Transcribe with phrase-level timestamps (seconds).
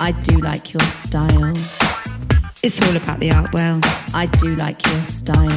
[0.00, 1.52] I do like your style.
[2.62, 3.80] It's all about the Artwell.
[4.14, 5.50] I do like your style.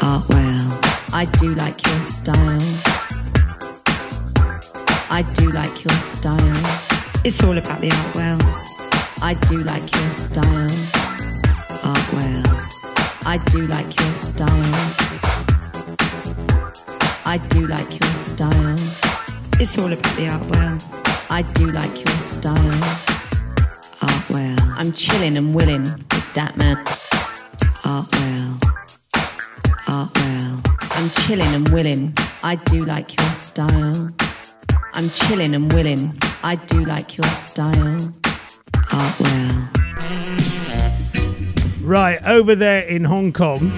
[0.00, 1.12] Artwell.
[1.12, 2.60] I do like your style.
[5.10, 6.38] I do like your style.
[7.24, 8.40] It's all about the Artwell.
[9.22, 10.70] I do like your style.
[11.82, 12.46] Artwell.
[13.26, 14.74] I do like your style.
[17.26, 18.76] I do like your style.
[19.60, 21.03] It's all about the Artwell.
[21.34, 22.54] I do like your style.
[24.06, 24.56] Artwell.
[24.76, 26.76] I'm chilling and willing with that man.
[27.82, 28.60] Artwell,
[29.88, 30.62] Artwell.
[30.96, 32.14] I'm chilling and willing.
[32.44, 34.10] I do like your style.
[34.92, 36.12] I'm chilling and willing.
[36.44, 37.98] I do like your style.
[38.94, 39.70] Artwell.
[41.82, 43.72] Right, over there in Hong Kong,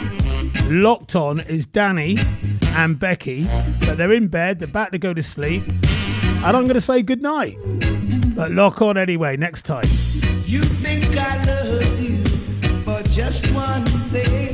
[0.68, 2.18] locked on is Danny
[2.74, 3.48] and Becky,
[3.86, 5.62] but they're in bed, they're about to go to sleep.
[6.46, 7.58] And I'm going to say goodnight.
[8.36, 9.82] But lock on anyway next time.
[10.44, 12.24] You think I love you
[12.84, 14.45] for just one thing.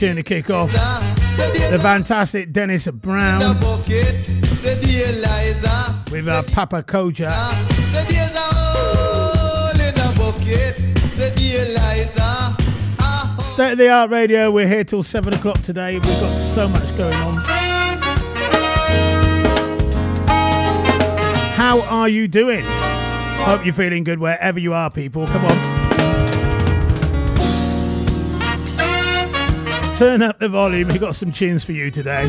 [0.00, 0.72] tune to kick off.
[0.72, 3.40] The fantastic Dennis Brown
[6.10, 7.30] with uh, Papa Koja.
[13.42, 15.92] State of the Art Radio, we're here till 7 o'clock today.
[15.92, 17.34] We've got so much going on.
[21.56, 22.64] How are you doing?
[22.64, 25.26] Hope you're feeling good wherever you are, people.
[25.26, 25.69] Come on.
[30.00, 30.88] turn up the volume.
[30.88, 32.26] We've got some tunes for you today.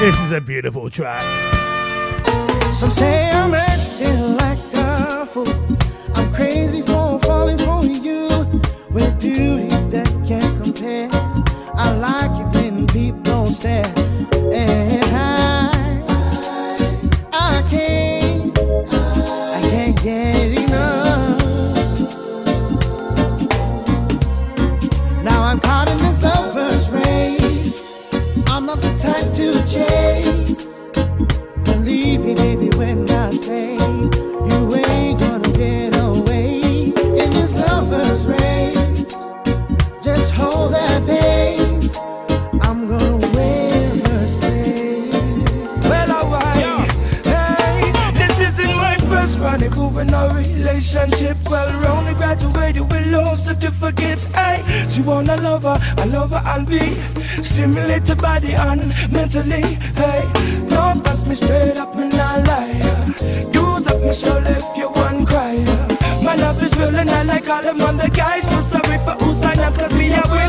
[0.00, 1.20] This is a beautiful track.
[2.72, 5.46] Some say I'm acting like a fool.
[6.14, 8.26] I'm crazy for falling for you
[8.88, 11.15] with beauty that can't compare.
[57.56, 59.62] Stimulate your body and mentally,
[59.96, 60.30] hey
[60.68, 62.68] Don't pass me straight up, me not lie.
[63.50, 65.56] Use up my soul if you want cry.
[66.22, 69.34] My love is real and I like all them other guys So sorry for who
[69.36, 70.45] sign up, cause we are real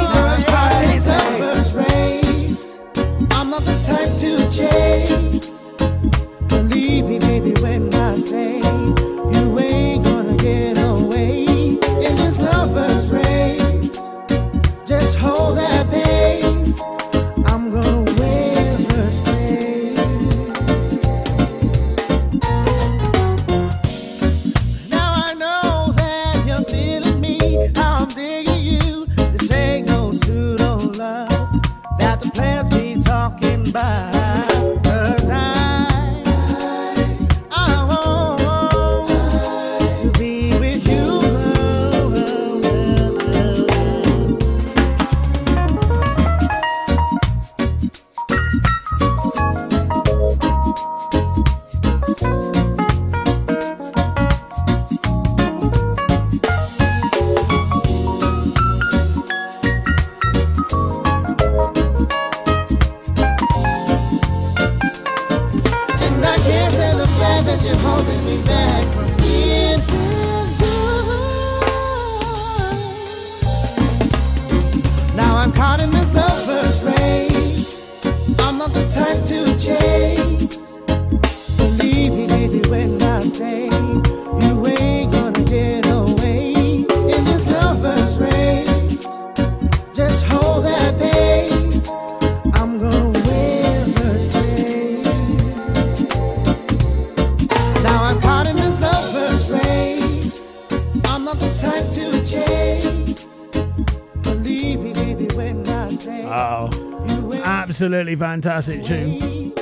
[107.77, 109.53] Absolutely fantastic tune.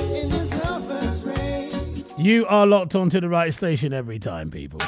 [2.16, 4.80] You are locked onto the right station every time, people.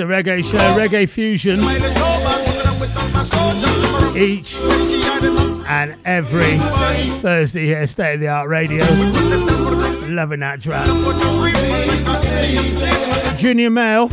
[0.00, 4.16] A reggae show, reggae fusion, My little man, walking up with all my soldiers.
[4.16, 4.56] each
[5.68, 6.58] and every
[7.20, 8.84] Thursday here, State of the Art Radio.
[10.08, 10.86] Loving that track.
[13.38, 14.08] Junior Male.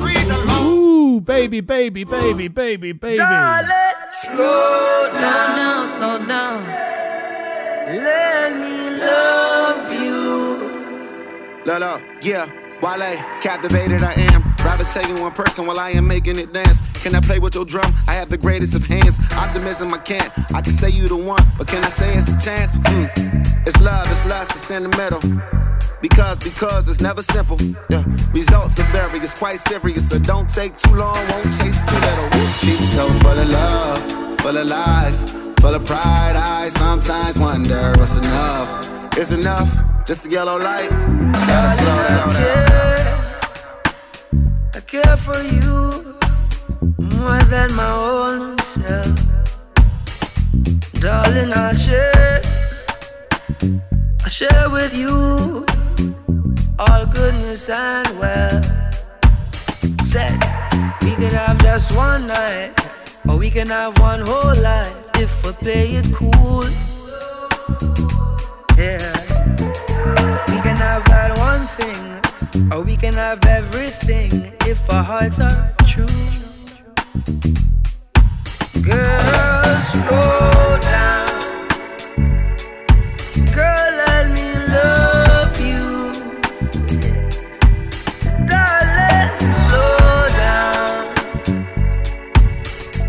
[0.62, 3.18] Ooh, baby, baby, baby, baby, baby.
[3.18, 6.60] Slow down, slow down.
[7.88, 11.64] Let me love you.
[11.66, 12.50] La la, yeah.
[12.82, 14.47] Wale, captivated I am.
[14.96, 16.82] In one person while I am making it dance.
[17.04, 17.94] Can I play with your drum?
[18.08, 19.20] I have the greatest of hands.
[19.34, 20.32] Optimism I can't.
[20.56, 22.80] I can say you the one, but can I say it's a chance?
[22.80, 23.68] Mm.
[23.68, 25.20] It's love, it's lust, it's in the middle.
[26.02, 27.58] Because, because it's never simple.
[27.90, 28.04] Yeah.
[28.32, 30.10] Results are various, quite serious.
[30.10, 32.30] So don't take too long, won't chase too little.
[32.58, 35.30] She's so full of love, full of life,
[35.60, 36.36] full of pride.
[36.36, 39.18] I sometimes wonder what's enough.
[39.18, 39.70] Is enough
[40.08, 40.90] just a yellow light?
[40.90, 42.67] Gotta slow down.
[45.16, 46.16] For you
[47.20, 49.20] more than my own self.
[51.02, 52.42] Darling, I'll share,
[54.24, 55.66] I'll share with you
[56.80, 58.66] all goodness and wealth.
[60.04, 60.40] Said
[61.02, 62.72] we could have just one night,
[63.28, 66.64] or we can have one whole life if we play it cool.
[68.78, 69.12] Yeah.
[70.48, 72.07] We can have that one thing,
[72.72, 74.32] or we can have everything
[74.66, 76.06] if our hearts are true.
[78.82, 81.28] Girl, slow down.
[83.54, 84.48] Girl, let me
[84.78, 85.86] love you.
[88.48, 89.30] Darling,
[89.68, 91.14] slow down.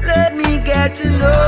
[0.03, 1.48] Let me get to know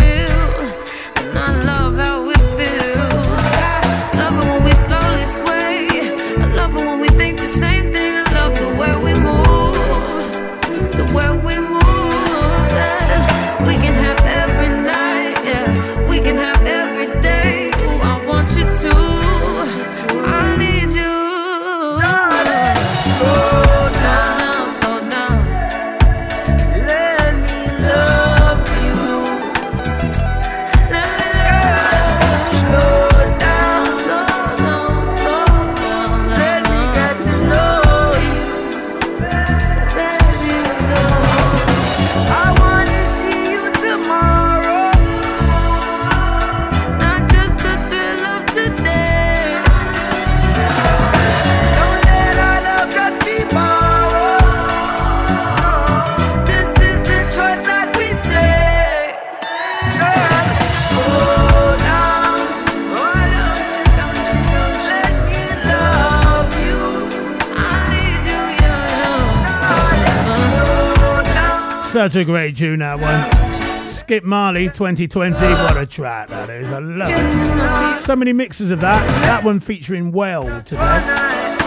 [72.01, 73.87] Such a great tune, that one.
[73.87, 75.35] Skip Marley 2020.
[75.35, 76.67] What a track that is.
[76.73, 77.15] I love it.
[77.15, 77.97] to know you.
[77.99, 79.07] So many mixes of that.
[79.21, 80.77] That one featuring Well today.
[80.81, 81.57] night,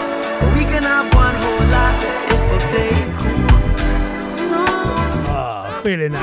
[0.41, 3.47] but we can have one whole life if we play it cool.
[5.29, 6.21] Ah, feeling that.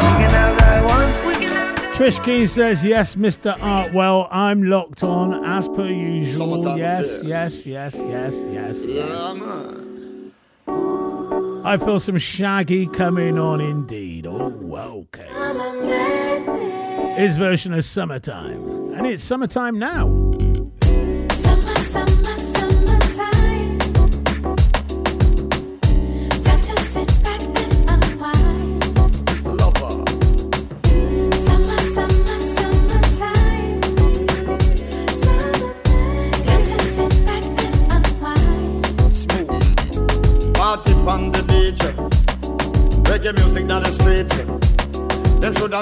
[0.00, 1.26] We can have that one.
[1.26, 1.94] We can have that.
[1.94, 3.54] Trish Key says, Yes, Mr.
[3.58, 6.62] Artwell, I'm locked on as per usual.
[6.62, 8.80] Summertime Yes, yes, yes, yes, yes.
[8.82, 9.81] Yeah, man.
[11.64, 14.26] I feel some shaggy coming on indeed.
[14.26, 15.28] Oh, okay.
[17.16, 18.92] His version of Summertime.
[18.94, 20.21] And it's summertime now.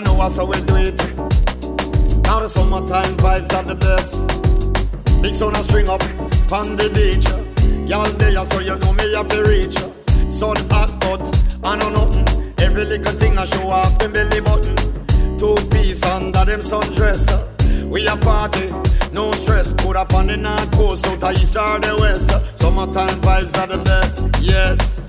[0.01, 1.17] Shoulda know us how we do it.
[2.25, 5.23] Now the summertime vibes are the best.
[5.23, 6.03] Big sound a string up
[6.53, 7.27] on the beach.
[7.89, 9.77] Y'all there, so you know me have to reach.
[10.33, 11.23] Sun hot, but
[11.65, 12.55] I know nothing.
[12.59, 14.77] Every little thing I show off them belly button.
[15.39, 17.27] Two piece under them sundress.
[17.89, 18.69] We a party,
[19.13, 19.73] no stress.
[19.73, 22.31] Put up on the north coast, south, or east, or the west.
[22.61, 25.00] Summertime vibes are the best, yes.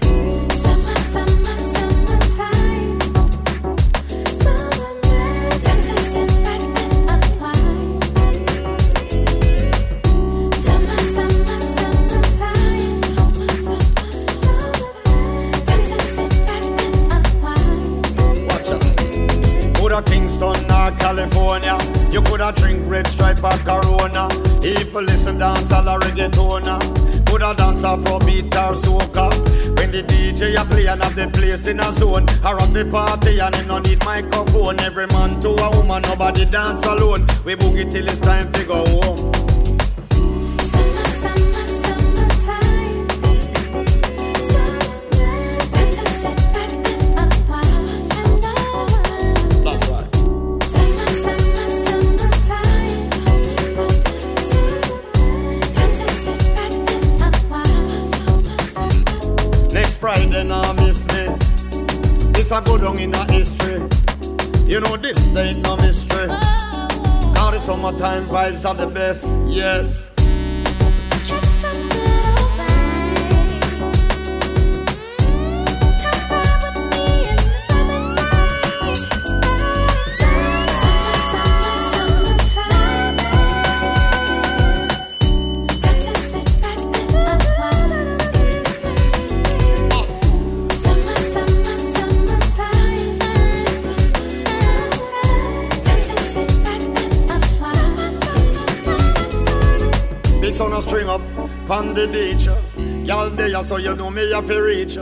[22.53, 24.27] Drink red stripe or Corona.
[24.61, 26.79] People listen dance all a reggaetona.
[27.27, 29.29] Coulda dance Afrobeat or soca.
[29.77, 32.25] When the DJ a play and have the place in a zone.
[32.43, 34.79] I rock the party and him no need microphone.
[34.79, 37.25] Every man to a woman, nobody dance alone.
[37.45, 39.30] We boogie till it's time to go home.
[68.01, 70.10] Summertime vibes are the best, yes.
[101.93, 102.47] The beach.
[103.07, 104.97] Y'all there, so you know me have to reach.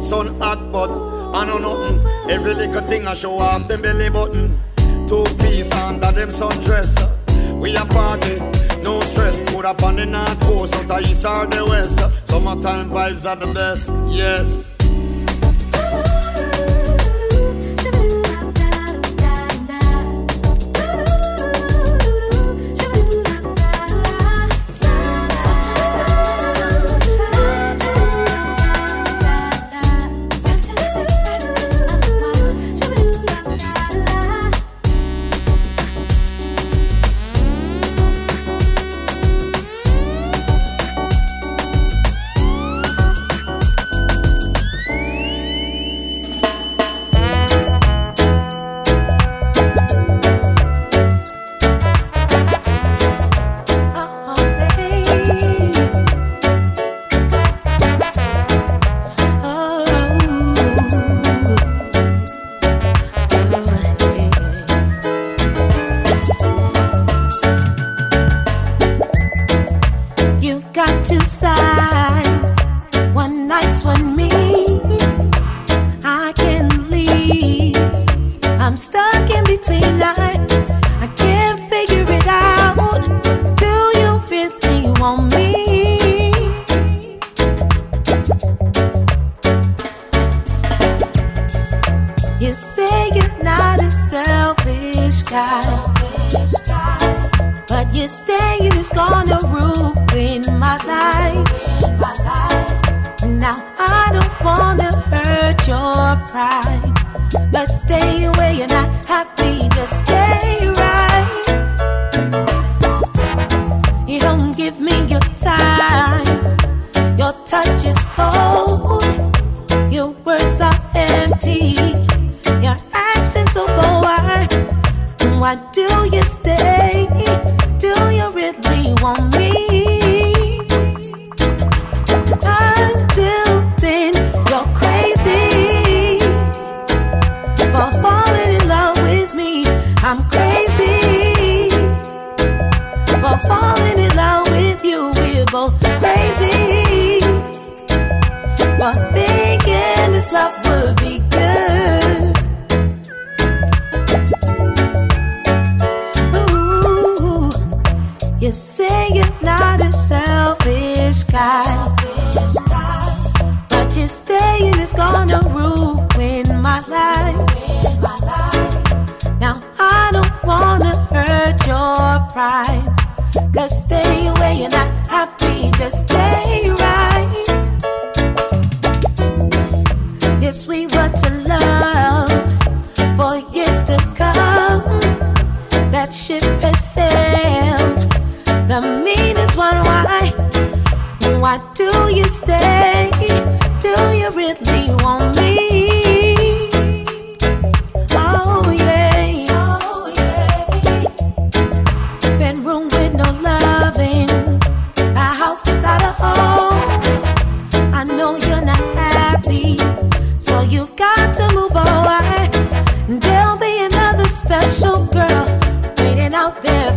[0.00, 0.90] Sun hot, but
[1.34, 2.30] I know nothing.
[2.30, 4.58] Every little thing I show off them belly button.
[5.06, 6.96] Two piece under them sundress.
[7.60, 8.36] We a party,
[8.82, 9.42] no stress.
[9.42, 11.98] Put up on the north coast, out the east or the west.
[12.28, 14.71] Summertime vibes are the best, yes.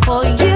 [0.05, 0.54] for you.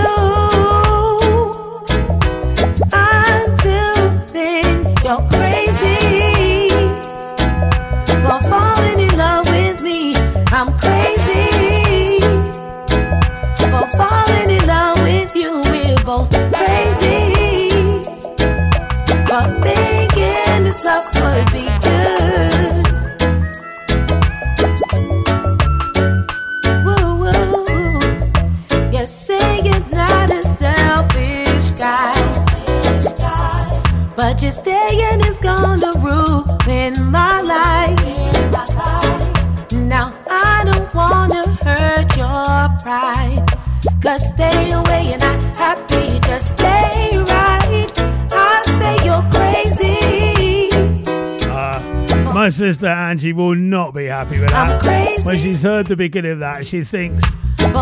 [52.60, 54.84] sister Angie will not be happy with that.
[55.26, 57.24] When she's heard the beginning of that, she thinks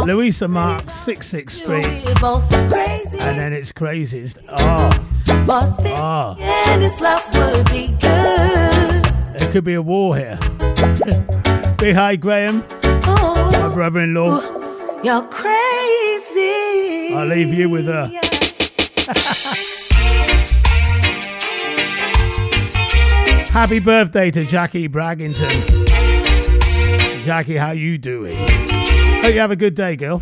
[0.06, 2.14] Louisa Marks 663.
[3.20, 4.20] And then it's crazy.
[4.20, 4.92] It's, oh.
[5.96, 6.36] Oh.
[9.40, 10.38] There could be a war here.
[11.80, 12.64] Be hi, Graham.
[12.84, 14.42] My brother in law.
[15.04, 17.16] You're crazy.
[17.16, 18.12] I'll leave you with her.
[23.58, 25.50] Happy birthday to Jackie Braggington.
[27.26, 28.38] Jackie, how you doing?
[28.38, 30.22] Hope you have a good day, girl.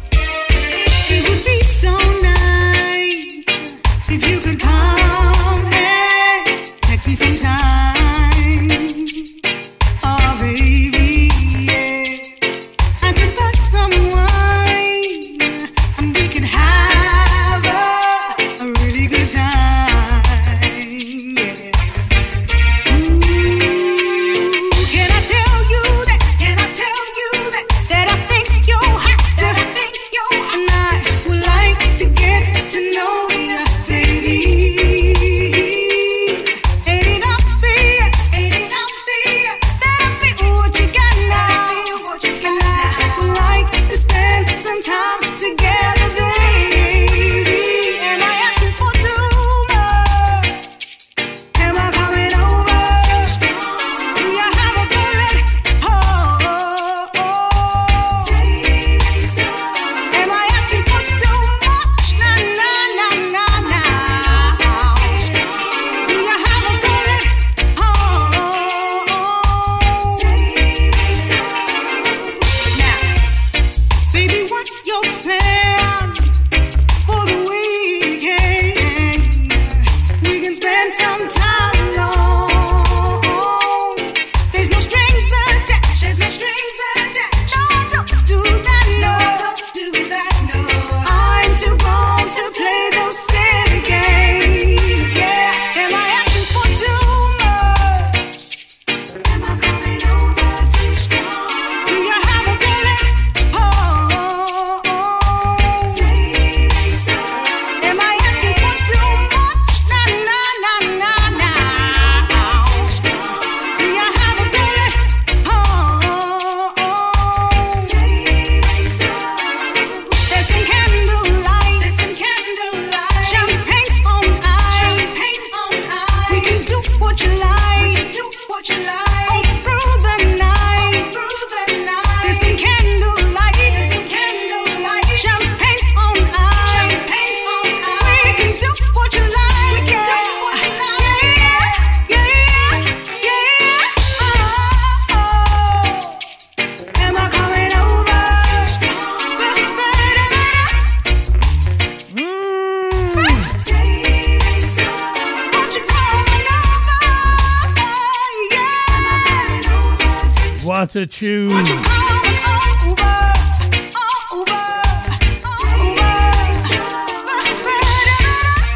[161.03, 161.51] Tune.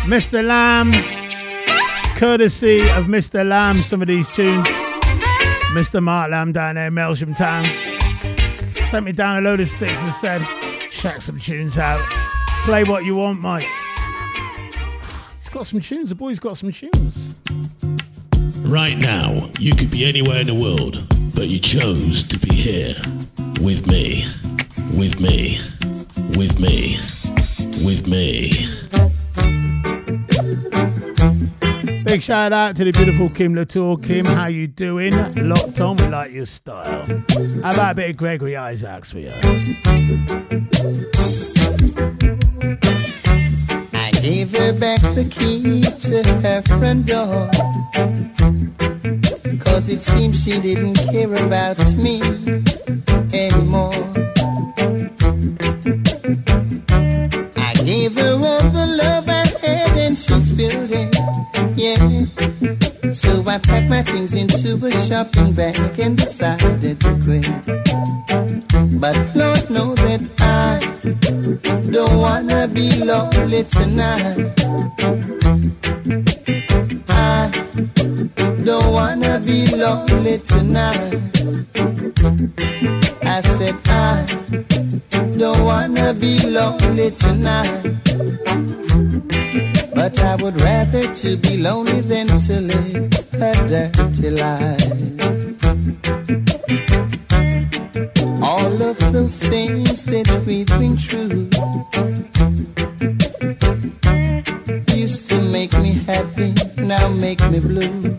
[0.03, 0.43] Mr.
[0.43, 0.91] Lamb,
[2.17, 3.47] courtesy of Mr.
[3.47, 4.67] Lamb, some of these tunes.
[5.71, 6.03] Mr.
[6.03, 7.63] Mark Lamb down there in Melksham Town
[8.67, 10.41] sent me down a load of sticks and said,
[10.91, 12.01] check some tunes out.
[12.65, 13.63] Play what you want, Mike.
[15.38, 17.36] He's got some tunes, the boy's got some tunes.
[18.58, 22.95] Right now, you could be anywhere in the world but you chose to be here
[23.62, 24.25] with me,
[24.97, 25.58] with me,
[26.36, 26.97] with me,
[27.86, 28.52] with me.
[32.04, 33.97] Big shout out to the beautiful Kim Latour.
[33.99, 35.13] Kim, how you doing?
[35.47, 37.06] Locked on, we like your style.
[37.63, 39.32] How about a bit of Gregory Isaacs for you?
[43.93, 47.49] I gave her back the key to her front door.
[49.80, 52.20] Cause it seems she didn't care about me
[53.32, 53.94] anymore.
[57.56, 61.15] I gave her all the love I had and she spilled it.
[61.78, 63.13] Yeah.
[63.13, 67.48] So I packed my things into a shopping bag and decided to quit.
[69.00, 70.78] But Lord know that I
[71.89, 75.38] don't wanna be lonely tonight.
[78.69, 81.15] Don't wanna be lonely tonight.
[83.36, 84.25] I said I
[85.41, 87.82] don't wanna be lonely tonight.
[89.95, 93.10] But I would rather to be lonely than to live
[93.47, 94.86] a dirty life.
[98.49, 101.49] All of those things that we've been through
[104.95, 106.53] used to make me happy,
[106.89, 108.17] now make me blue.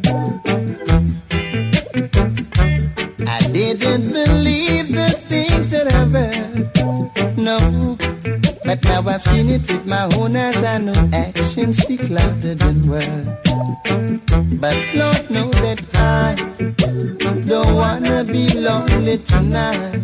[3.27, 7.59] I didn't believe the things that I've heard, no.
[8.65, 10.63] But now I've seen it with my own eyes.
[10.63, 13.29] I know actions speak louder than words.
[14.63, 16.37] But Lord know that I
[17.51, 19.99] don't wanna be lonely tonight.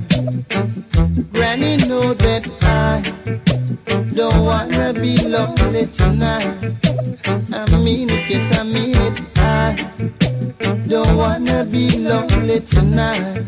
[1.33, 3.17] Granny know that I
[3.87, 6.77] don't wanna be lonely tonight.
[7.53, 9.21] I mean it, yes I mean it.
[9.39, 9.77] I
[10.89, 13.45] don't wanna be lonely tonight.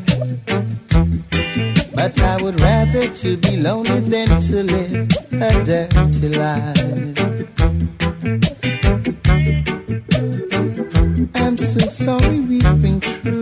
[1.95, 6.99] But I would rather to be lonely than to live a dirty life.
[11.35, 13.38] I'm so sorry we've been true.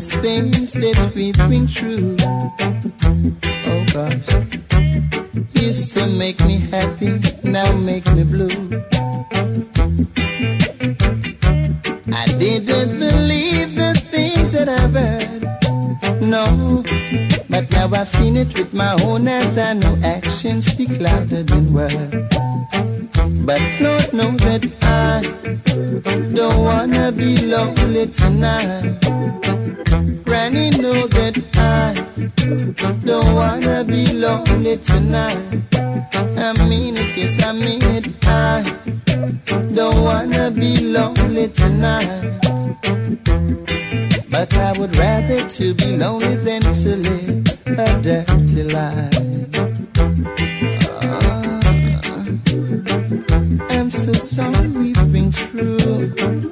[0.00, 2.16] Those things that we've been through.
[3.66, 4.28] Oh gosh.
[5.62, 8.48] Used to make me happy, now make me blue.
[12.12, 15.42] I didn't believe the things that I've heard.
[16.22, 16.82] No.
[17.50, 19.58] But now I've seen it with my own eyes.
[19.58, 22.79] I know actions speak louder than words.
[23.38, 25.22] But Lord know that I
[26.34, 28.98] don't wanna be lonely tonight.
[30.24, 31.94] Granny know that I
[33.04, 35.38] don't wanna be lonely tonight.
[36.36, 38.06] I mean it, yes I mean it.
[38.26, 38.62] I
[39.74, 42.40] don't wanna be lonely tonight.
[44.30, 49.79] But I would rather to be lonely than to live a dirty life.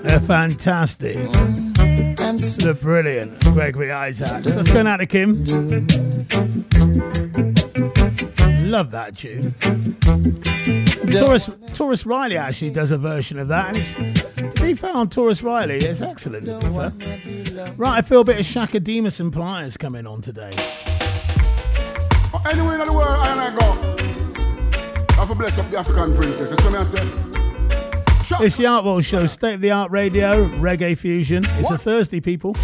[0.03, 1.17] They're uh, fantastic.
[2.59, 3.41] They're brilliant.
[3.45, 4.55] Gregory Isaacs.
[4.55, 5.45] That's going out to Kim.
[8.71, 9.53] Love that tune.
[11.09, 13.95] Tarrus, Tarrus Riley actually does a version of that, and it's
[14.55, 16.47] to be fair on Tarrus Riley, it's excellent.
[16.47, 17.73] To be fair.
[17.77, 20.53] Right, I feel a bit of Chaka Demus and Pliers coming on today.
[22.51, 23.67] Anywhere in the world, I and I go.
[25.11, 26.51] I have to bless up the African princess.
[26.51, 27.48] That's what I say.
[28.31, 31.43] It's the Art World Show, state of the art radio, reggae fusion.
[31.57, 32.55] It's a Thursday, people.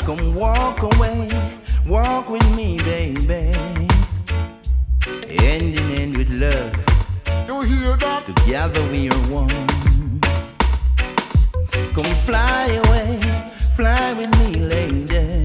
[0.00, 1.26] Come walk away,
[1.86, 3.50] walk with me, baby.
[5.26, 7.48] Ending in with love.
[7.48, 8.26] You hear that?
[8.26, 9.48] Together we are one.
[11.94, 13.18] Come fly away,
[13.74, 15.42] fly with me, lady.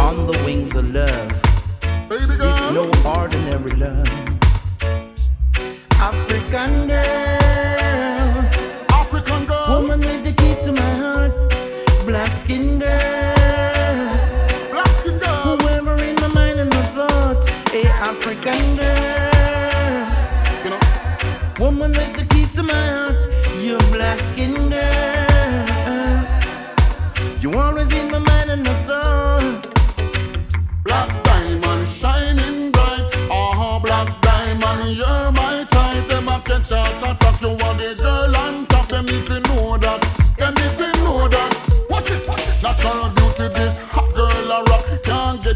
[0.00, 1.28] On the wings of love.
[2.08, 2.52] Baby girl.
[2.52, 4.06] It's no ordinary love.
[5.98, 7.19] African girl.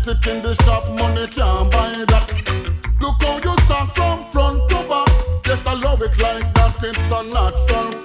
[0.05, 2.75] Get it in the shop, money can't buy that.
[3.01, 5.09] Look how you start from front to back.
[5.47, 6.83] Yes, I love it like that.
[6.83, 8.04] It's a natural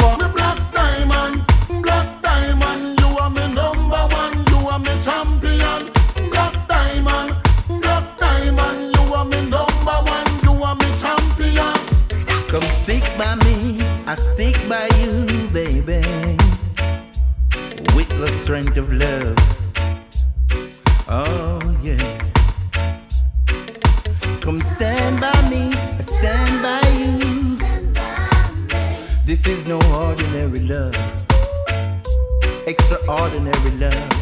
[32.69, 34.18] extraordinary love.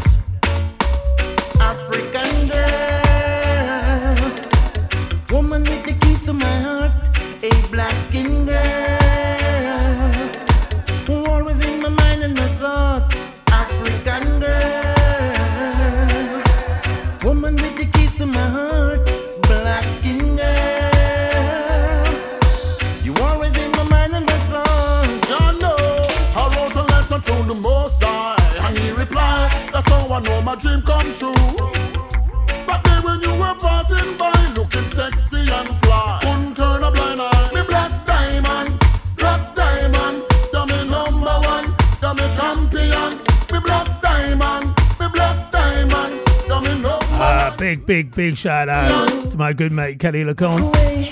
[47.88, 51.08] Big, big, shout out to my good mate Kelly baby.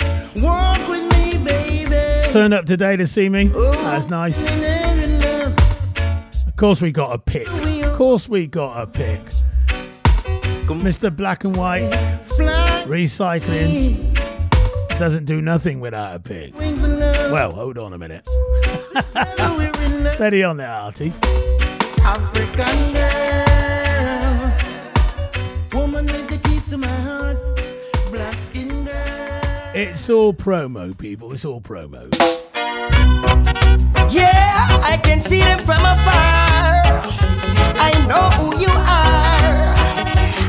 [2.31, 3.47] Turned up today to see me.
[3.47, 4.45] That's nice.
[6.45, 7.47] Of course, we got a pick.
[7.47, 9.21] Of course, we got a pick.
[10.67, 11.15] Mr.
[11.15, 11.89] Black and White
[12.87, 14.13] Recycling
[14.99, 16.53] doesn't do nothing without a pick.
[16.55, 18.27] Well, hold on a minute.
[20.09, 21.13] Steady on there, Artie.
[22.03, 24.51] African girl,
[25.73, 26.24] woman
[26.69, 29.71] with the keys to my heart, black skin girl.
[29.73, 31.33] It's all promo, people.
[31.33, 32.13] It's all promo.
[34.11, 37.01] Yeah, I can see them from afar.
[37.77, 39.75] I know who you are.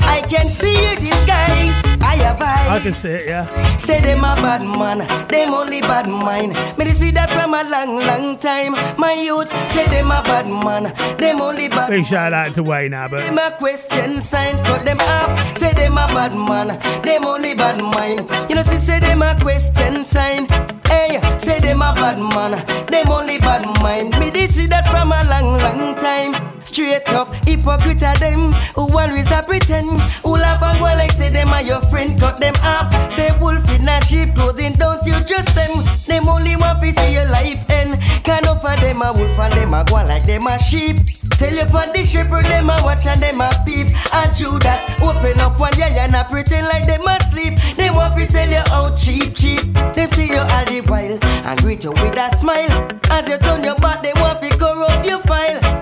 [0.09, 1.96] I can see your disguise.
[2.21, 2.69] I have eyes.
[2.69, 3.77] I can see it, yeah.
[3.79, 4.99] Say them a bad man,
[5.29, 6.55] them only bad mind.
[6.79, 8.73] Me dey see that from a long, long time.
[8.99, 11.91] My youth say them a bad man, them only bad.
[11.91, 13.21] Big shout out to Wayne Abbott.
[13.25, 15.59] Them a question sign, cut them off.
[15.59, 16.69] Say them a bad man,
[17.03, 18.31] them only bad mind.
[18.51, 20.47] You know, see, say them a question sign.
[20.87, 22.53] Hey, say them a bad man,
[22.87, 24.19] them only bad mind.
[24.19, 26.56] Me dey see that from a long, long time.
[26.77, 29.99] Straight up, hypocrite them who always a pretend.
[30.21, 32.93] Who laugh and go like say them are your friend, cut them off.
[33.13, 35.73] Say wolf in a sheep clothing, don't you trust them?
[36.05, 37.99] Them only want to see your life end.
[38.25, 40.99] Can't offer them a wolf and them a go like them a sheep.
[41.41, 43.89] Tell you on the shepherd, them a watch and them a peep.
[44.13, 47.57] And Judas, open up one eye and a pretend like them a sleep.
[47.75, 49.73] They want to sell you out cheap, cheap.
[49.95, 52.69] Them see you all the while and greet you with a smile.
[53.09, 55.76] As you turn your back, they want to corrupt your file.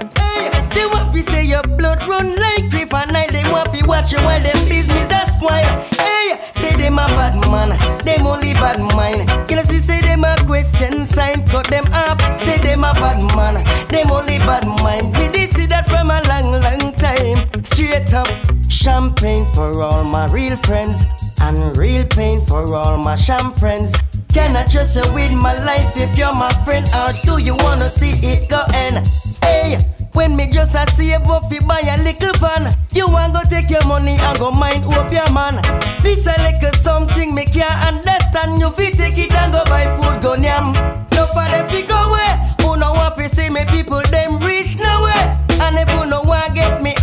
[1.55, 3.30] Your blood run like river Nile.
[3.30, 5.70] They want to watch you while them business a spoil.
[6.02, 7.70] Hey, say them a bad man,
[8.05, 9.28] them only bad mind.
[9.46, 11.46] Can I see say them a question sign?
[11.46, 12.18] Cut them up.
[12.40, 13.55] Say them a bad man,
[13.86, 15.16] them only bad mind.
[15.16, 17.38] We did see that from a long, long time.
[17.64, 18.28] Straight up,
[18.68, 21.05] champagne for all my real friends,
[21.40, 23.92] and real pain for all my sham friends.
[24.32, 27.88] Can I trust you with my life if you're my friend, or do you wanna
[27.88, 29.07] see it go end?
[29.44, 29.78] Hey.
[30.15, 32.73] When me just a save up fi buy a little van.
[32.93, 35.61] You want go take your money and go mind up your man.
[36.03, 38.61] This a little something me can't understand.
[38.61, 40.73] You fi take it and go buy food go yam
[41.12, 44.79] No for them fi go away Who no want fi see me people them rich
[44.79, 46.93] no way And if you no want get me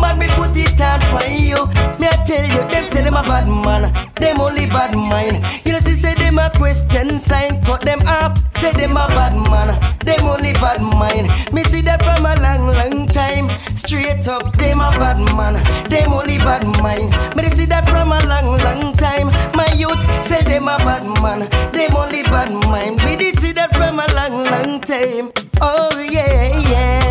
[0.00, 1.66] Get me put it on for you
[2.00, 5.72] Me I tell you them say them a bad man Them only bad mind You
[5.72, 9.78] know see say them a question sign Cut them off Say them a bad man,
[10.00, 11.28] them only bad mind.
[11.52, 13.50] Me see that from a long, long time.
[13.76, 17.12] Straight up, them a bad man, them only bad mind.
[17.36, 19.26] Me see that from a long, long time.
[19.54, 22.96] My youth say them a bad man, them only bad mind.
[23.18, 25.32] Me see that from a long, long time.
[25.60, 27.05] Oh yeah, yeah.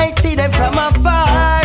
[0.00, 1.60] I see them from afar.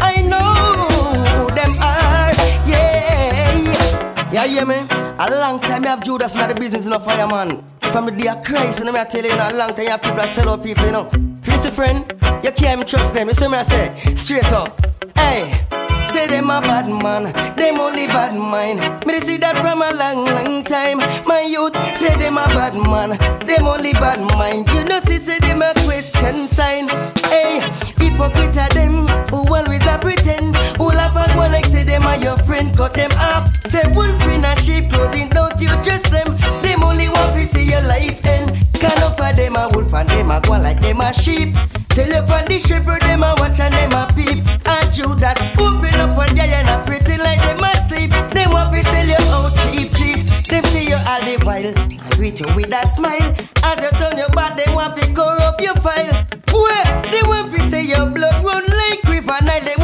[0.00, 2.32] I know them are.
[2.68, 4.30] Yeah.
[4.32, 4.86] Yeah, yeah, man.
[5.18, 7.64] A long time you have Judas not the business no fireman.
[7.92, 10.02] From the day of Christ, and I tell you, you a long time you have
[10.02, 11.10] people that sell out people, you know.
[11.44, 12.06] Christy friend,
[12.42, 13.28] you can't even trust them.
[13.28, 14.80] You see what I say, straight up.
[15.16, 19.04] Hey say them a bad man, them only bad mind.
[19.06, 20.98] Me see that from a long, long time.
[21.26, 23.10] My youth say them a bad man,
[23.46, 24.68] them only bad mind.
[24.70, 26.88] You know, see, say them a question sign.
[27.28, 27.60] Hey,
[27.98, 30.56] hypocrite them who always a pretend.
[30.76, 33.48] Who laugh and go like say them are your friend, cut them up.
[33.68, 36.28] Say wolf in a sheep clothing, don't you trust them?
[36.62, 38.50] Them only want to see your life end.
[38.74, 41.54] Can't offer them a wolf and them a go like them a sheep.
[41.92, 44.40] Tell you from the shepherd them a watch and them a peep.
[44.64, 48.10] And Judas open up one giant and pretty like them a sleep.
[48.32, 50.24] They want to tell you how cheap cheap.
[50.48, 53.36] Them see you all the while and greet you with a smile.
[53.62, 56.12] As you turn your back, they want to corrupt your file.
[56.48, 56.80] Boy,
[57.12, 59.60] they want to say your blood run like river Nile.
[59.60, 59.76] They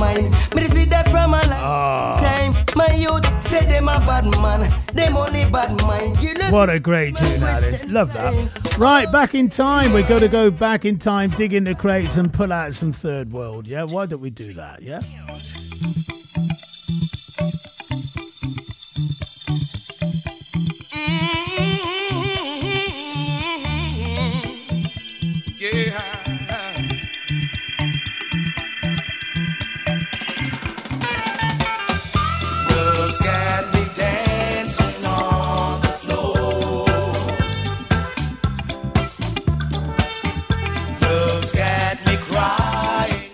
[0.00, 0.34] mind.
[0.54, 2.14] Me see that from a ah.
[2.14, 2.64] long time.
[2.74, 6.20] My youth say them a bad man, them only bad mind.
[6.22, 7.90] You know What a great tune that is.
[7.90, 8.78] Love that.
[8.78, 9.92] Right, oh, back in time.
[9.92, 12.92] We're going to go back in time, dig in the crates, and pull out some
[12.92, 13.66] third world.
[13.66, 14.82] Yeah, why don't we do that?
[14.82, 15.02] Yeah.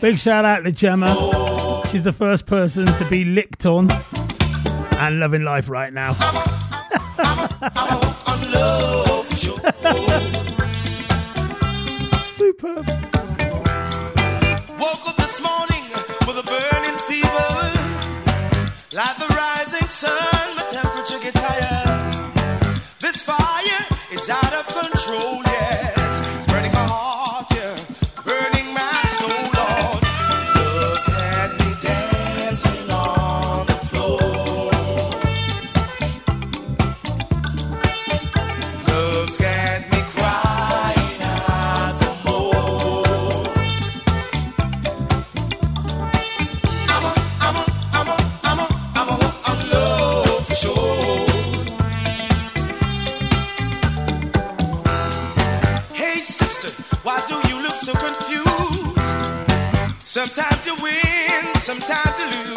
[0.07, 1.09] Big shout out to Gemma.
[1.91, 6.13] She's the first person to be licked on and loving life right now.
[12.23, 12.87] Superb.
[14.79, 15.83] Woke up this morning
[16.25, 17.49] with a burning fever.
[18.95, 21.66] Like the rising sun, my temperature gets higher.
[61.67, 62.56] Sometimes to lose.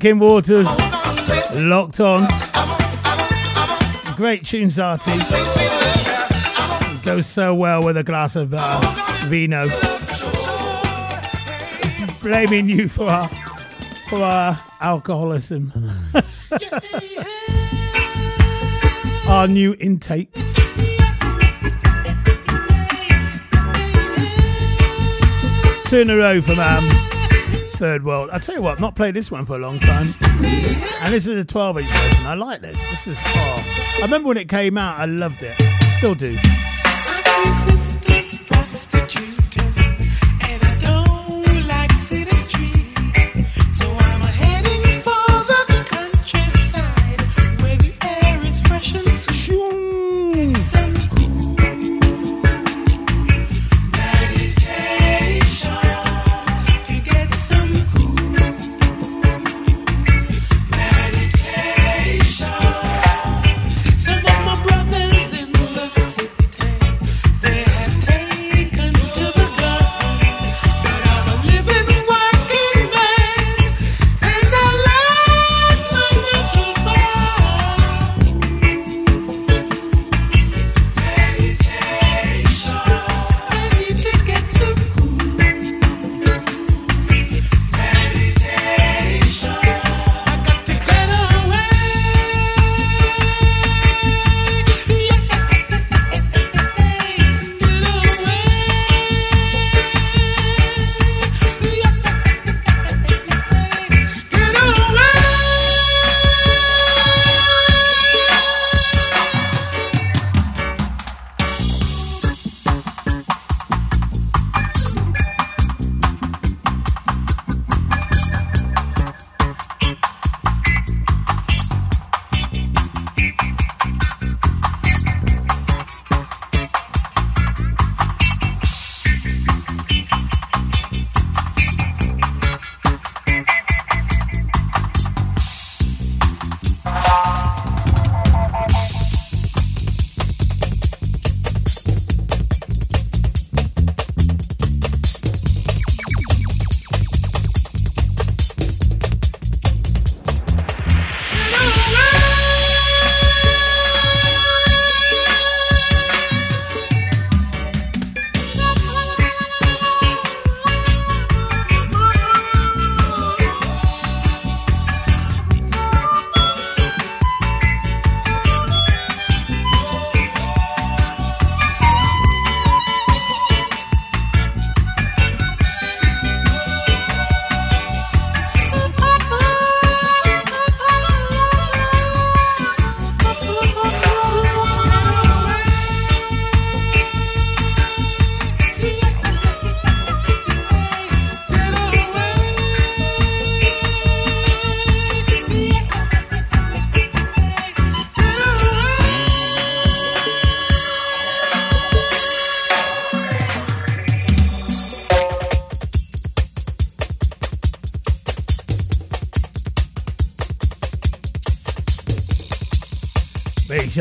[0.00, 0.66] Kim Waters,
[1.54, 2.26] locked on.
[4.16, 5.12] Great tunes, Artie.
[7.02, 8.80] Goes so well with a glass of uh,
[9.26, 9.68] vino.
[12.22, 13.28] Blaming you for our,
[14.08, 15.70] for our alcoholism.
[19.28, 20.32] our new intake.
[25.88, 26.99] Two in a row from um,
[27.80, 28.28] Third World.
[28.30, 30.12] I tell you what, not played this one for a long time.
[31.00, 32.26] And this is a 12 inch version.
[32.26, 32.78] I like this.
[32.90, 33.64] This is oh.
[33.96, 35.56] I remember when it came out, I loved it.
[35.96, 36.36] Still do.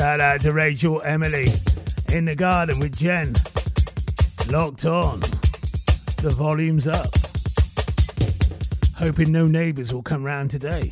[0.09, 1.45] Shout out to Rachel Emily
[2.15, 3.35] in the garden with Jen.
[4.49, 5.19] Locked on.
[5.19, 7.13] The volume's up.
[8.97, 10.89] Hoping no neighbours will come round today.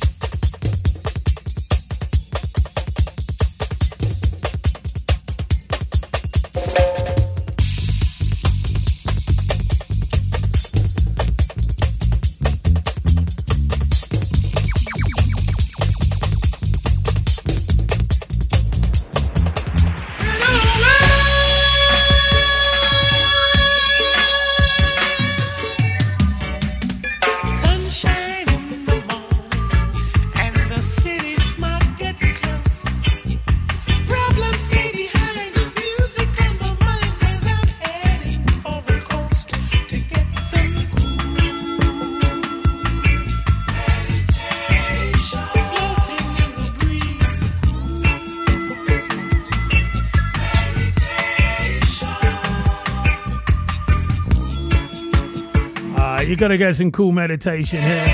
[56.38, 58.06] gotta get some cool meditation here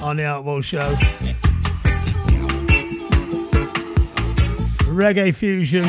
[0.00, 0.94] on the Outlaw Show.
[4.84, 5.84] Reggae fusion.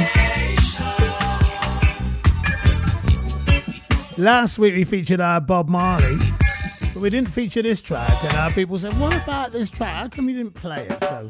[4.17, 6.17] Last week we featured our Bob Marley,
[6.95, 9.93] but we didn't feature this track, and our people said, "What about this track?
[9.93, 11.27] How come you didn't play it?" So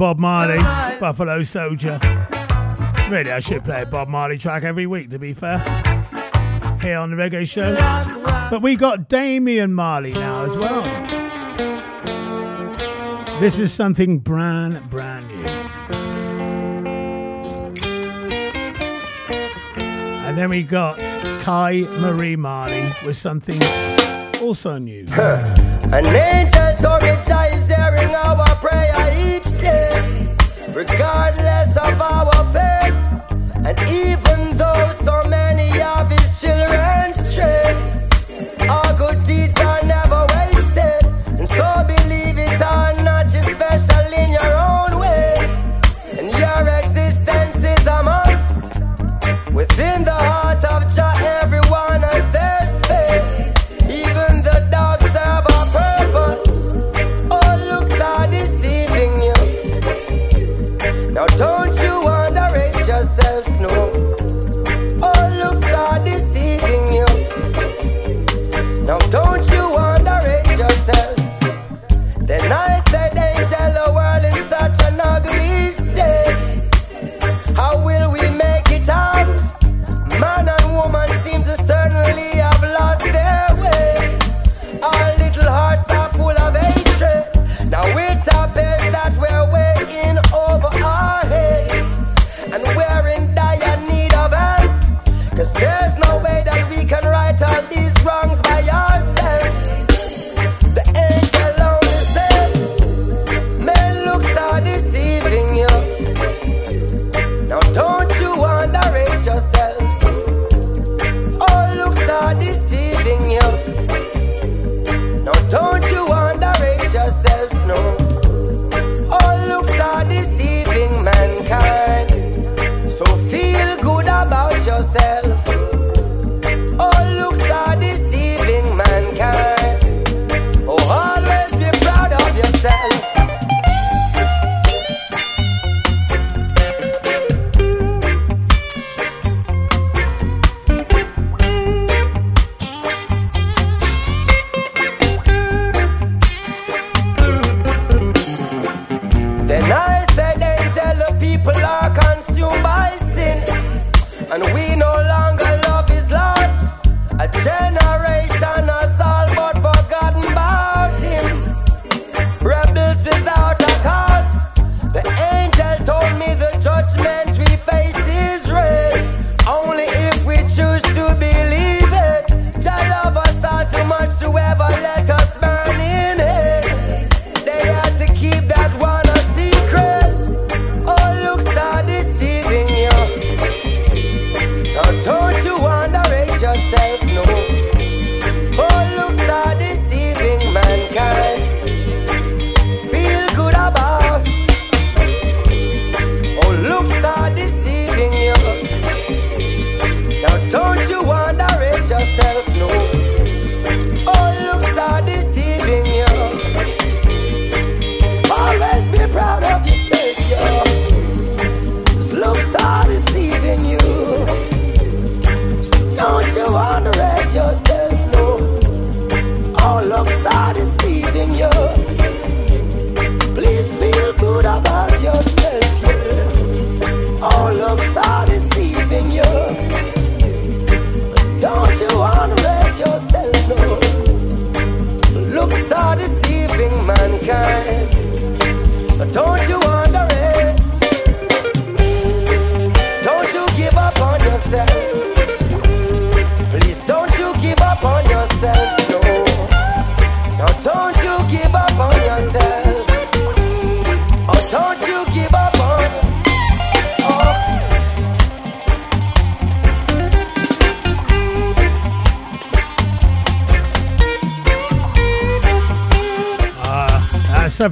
[0.00, 0.56] Bob Marley,
[0.98, 2.00] Buffalo Soldier.
[3.10, 5.58] Really, I should play a Bob Marley track every week, to be fair,
[6.80, 7.74] here on the Reggae Show.
[8.50, 10.82] But we got Damian Marley now as well.
[13.40, 15.46] This is something brand, brand new.
[20.24, 20.98] And then we got
[21.42, 23.62] Kai Marie Marley with something
[24.40, 25.04] also new.
[25.92, 30.26] An angel to reach is hearing our prayer each day,
[30.72, 32.94] regardless of our faith,
[33.66, 34.19] and even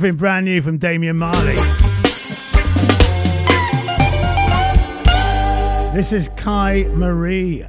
[0.09, 1.57] Something brand new from Damian Marley.
[5.95, 7.63] This is Kai Marie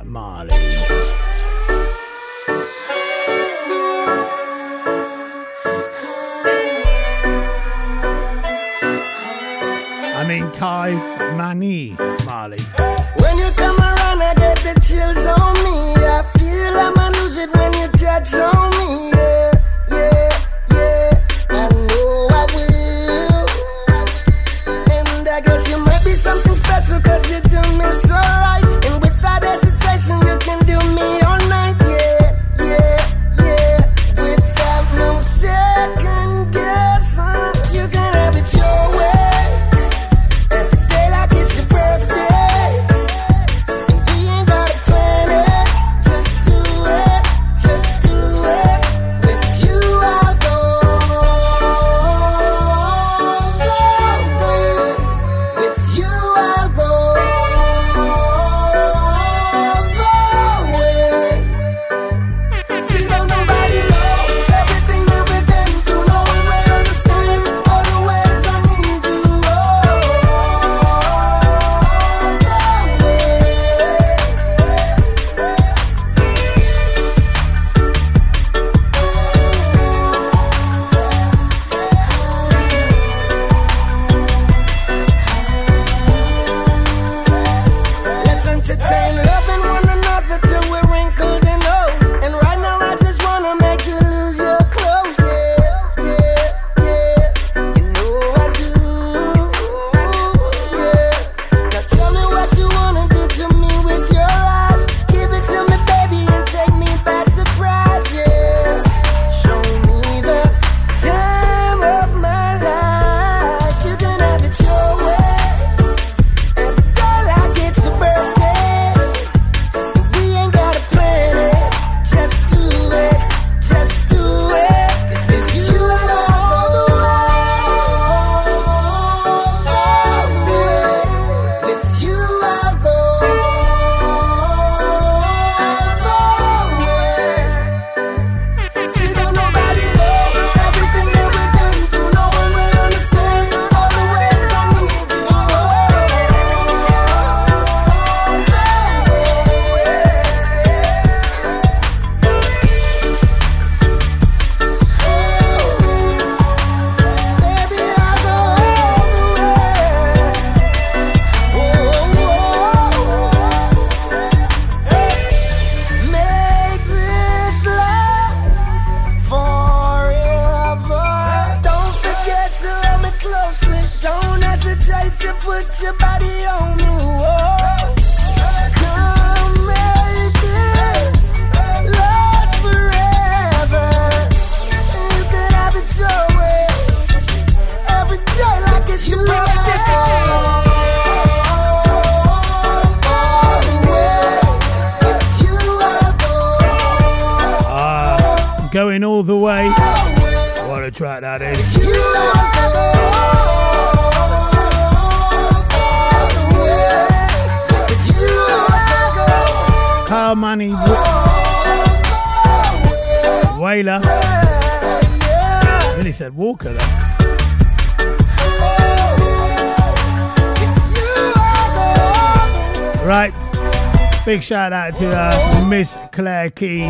[224.29, 226.81] Big shout out to uh, Miss Claire Key.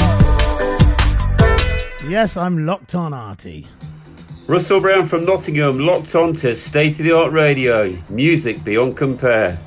[2.05, 3.65] Yes, I'm locked on, Artie.
[4.45, 7.97] Russell Brown from Nottingham locked on to state of the art radio.
[8.09, 9.57] Music beyond compare.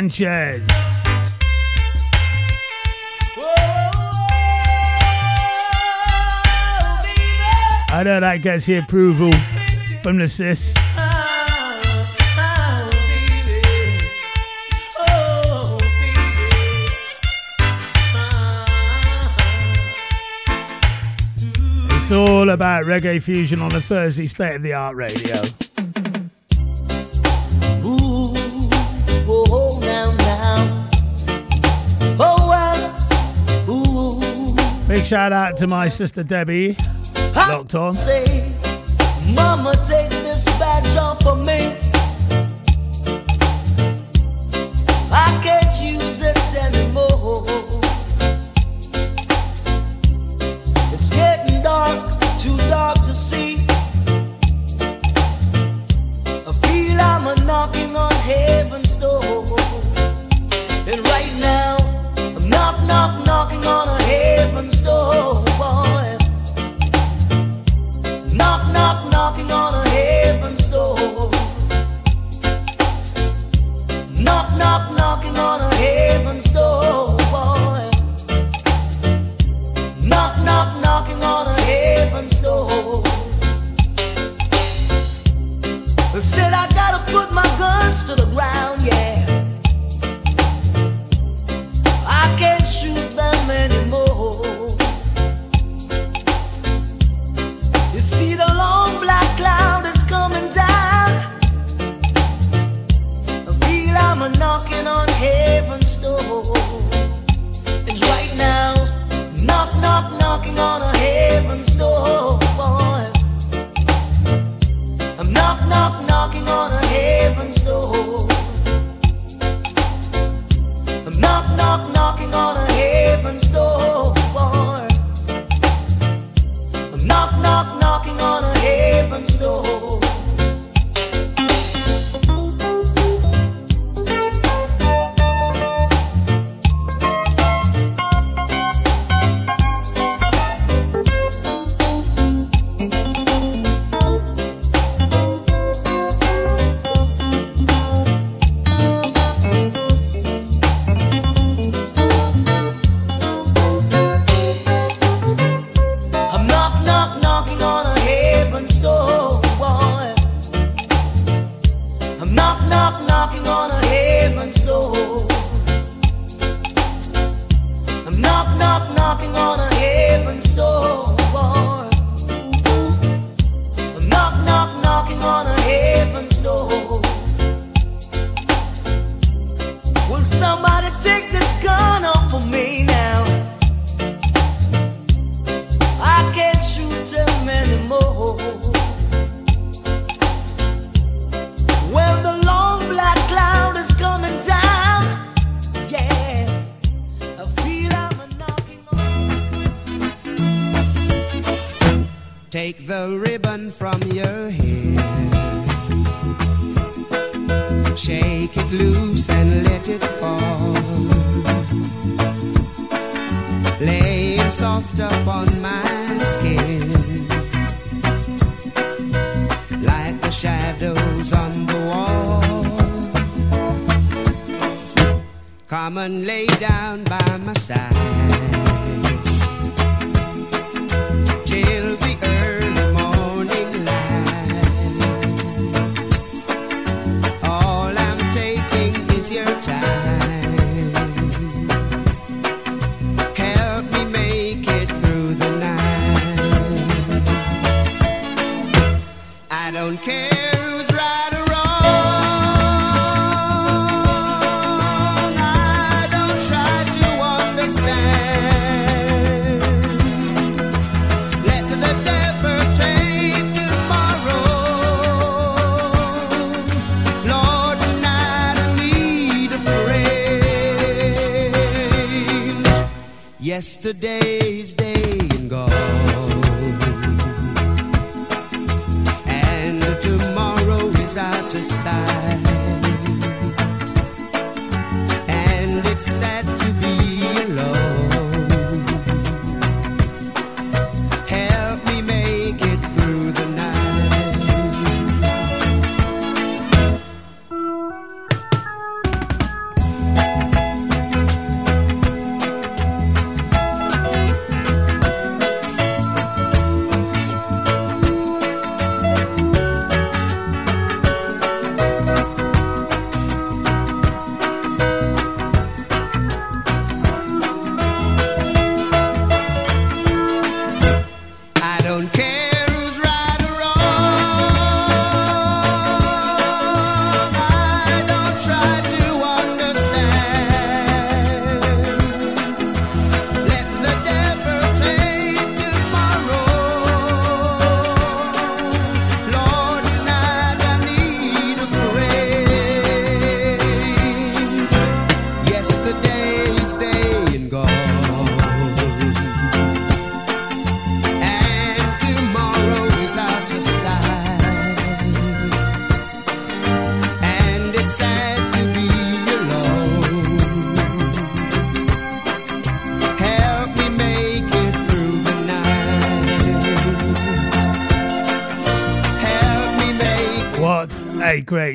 [0.00, 0.62] Sanchez.
[3.36, 3.54] Oh,
[7.90, 9.30] I know that gets the approval
[10.02, 10.72] from the sis.
[14.96, 15.78] Oh,
[21.90, 25.42] it's all about reggae fusion on a Thursday state of the art radio.
[35.10, 36.76] shout out to my sister Debbie.
[37.34, 37.96] Locked on.
[37.96, 38.48] Say,
[39.34, 41.89] Mama, take this badge off of me.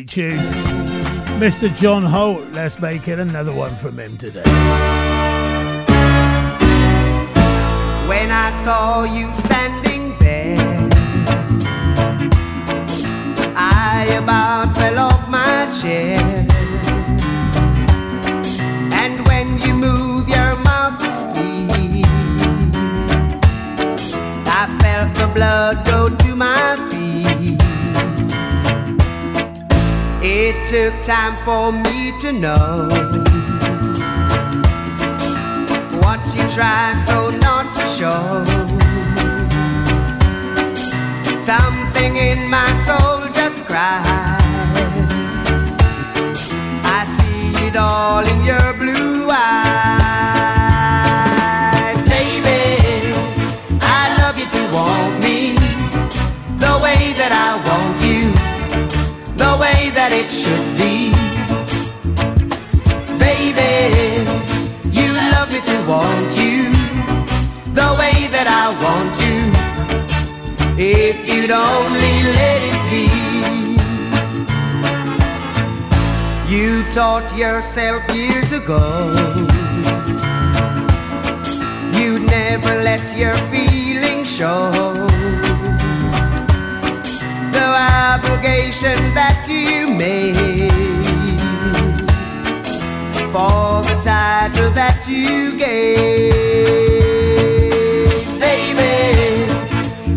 [0.06, 0.38] Great tune.
[1.40, 1.76] Mr.
[1.76, 4.44] John Holt, let's make it another one from him today.
[8.08, 10.58] When I saw you standing there,
[13.56, 16.18] I about fell off my chair.
[18.94, 22.06] And when you move your mouth to speak,
[24.48, 26.25] I felt the blood go
[30.76, 32.90] took time for me to know
[36.04, 38.44] what you try so not to show.
[41.42, 44.04] Something in my soul just cried.
[46.98, 49.52] I see it all in your blue eyes,
[52.04, 53.14] baby.
[53.80, 55.56] I love you to want me
[56.60, 57.65] the way that I
[59.86, 61.12] way that it should be,
[63.20, 64.26] baby.
[64.98, 66.72] You love me to want you
[67.74, 69.42] the way that I want you.
[70.78, 73.06] If you'd only let it be.
[76.54, 78.82] You taught yourself years ago.
[81.98, 84.95] You'd never let your feelings show.
[87.88, 90.36] Obligation that you made
[93.32, 96.32] for the title that you gave.
[98.40, 99.46] Baby,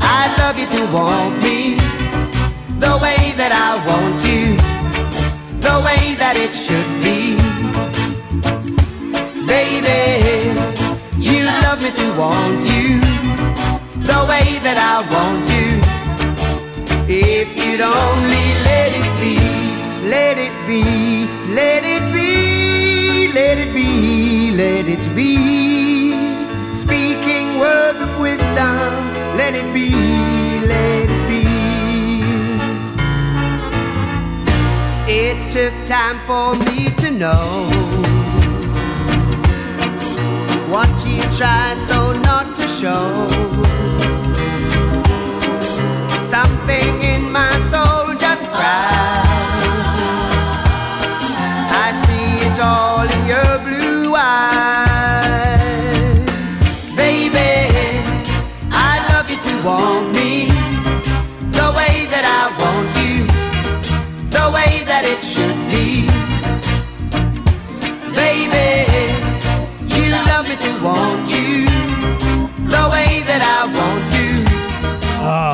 [0.00, 1.76] I love you to want me
[2.84, 4.56] the way that I want you,
[5.60, 7.36] the way that it should be.
[9.46, 10.00] Baby,
[11.20, 13.00] you love me to want you
[14.10, 15.68] the way that I want you.
[17.10, 19.36] If you'd only let it be,
[20.08, 20.82] let it be,
[21.52, 25.34] let it be, let it be, let it be.
[26.76, 28.88] Speaking words of wisdom,
[29.36, 29.90] let it be,
[30.72, 31.44] let it be.
[35.10, 37.68] It took time for me to know
[40.72, 43.77] what you try so not to show.
[59.68, 60.46] Want me
[61.58, 63.16] the way that I want you,
[64.36, 66.08] the way that it should be.
[68.16, 68.68] Baby,
[69.94, 71.66] you love me to want you
[72.74, 74.30] the way that I want you.
[75.20, 75.52] Ah,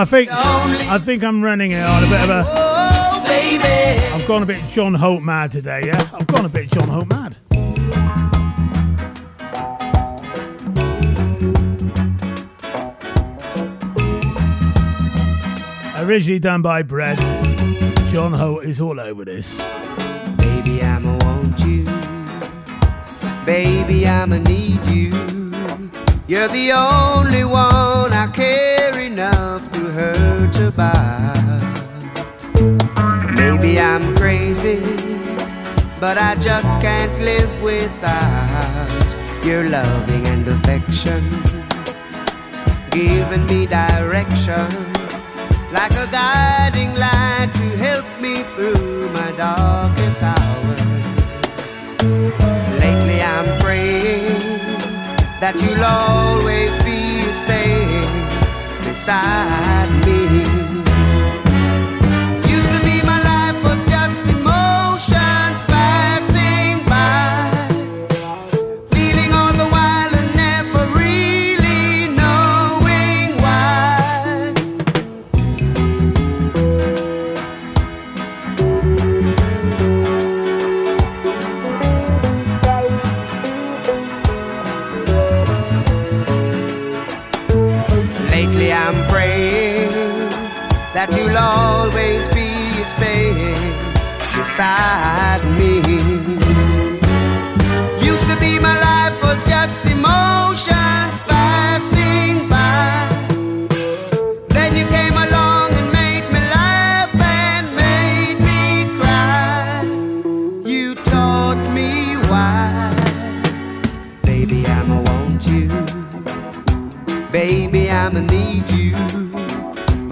[0.00, 2.44] I think I think I'm running it on a bit of a.
[2.46, 4.02] Oh, baby.
[4.14, 5.82] I've gone a bit John Holt mad today.
[5.86, 7.36] Yeah, I've gone a bit John Holt mad.
[16.04, 17.16] Originally done by Bread.
[18.12, 19.56] John Holt is all over this.
[20.36, 21.86] Baby, I'ma want you.
[23.46, 25.12] Baby, I'ma need you.
[26.26, 31.62] You're the only one I care enough to hurt about.
[33.38, 34.80] Maybe I'm crazy,
[36.00, 41.42] but I just can't live without your loving and affection.
[42.90, 44.94] Giving me direction
[45.74, 50.76] like a guiding light to help me through my darkest hour.
[52.78, 54.38] Lately I'm praying
[55.42, 58.14] that you'll always be staying
[58.82, 60.23] beside me.
[94.56, 95.80] Beside me.
[98.06, 103.08] Used to be my life was just emotions passing by.
[104.50, 109.82] Then you came along and made me laugh and made me cry.
[110.64, 112.94] You taught me why.
[114.22, 115.66] Baby, I'ma want you.
[117.32, 118.94] Baby, I'ma need you.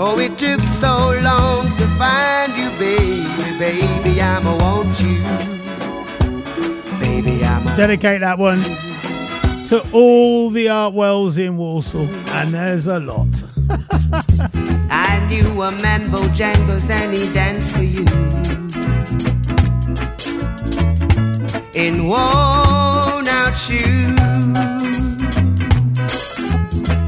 [0.00, 3.11] Oh, it took so long to find you, baby.
[3.62, 5.22] Baby, I'ma want you.
[6.98, 7.76] Baby, I'ma.
[7.76, 8.58] Dedicate that one
[9.66, 13.28] to all the art wells in Walsall, and there's a lot.
[14.90, 18.04] I knew a man Bojangles and he danced for you.
[21.72, 24.18] In worn out shoes.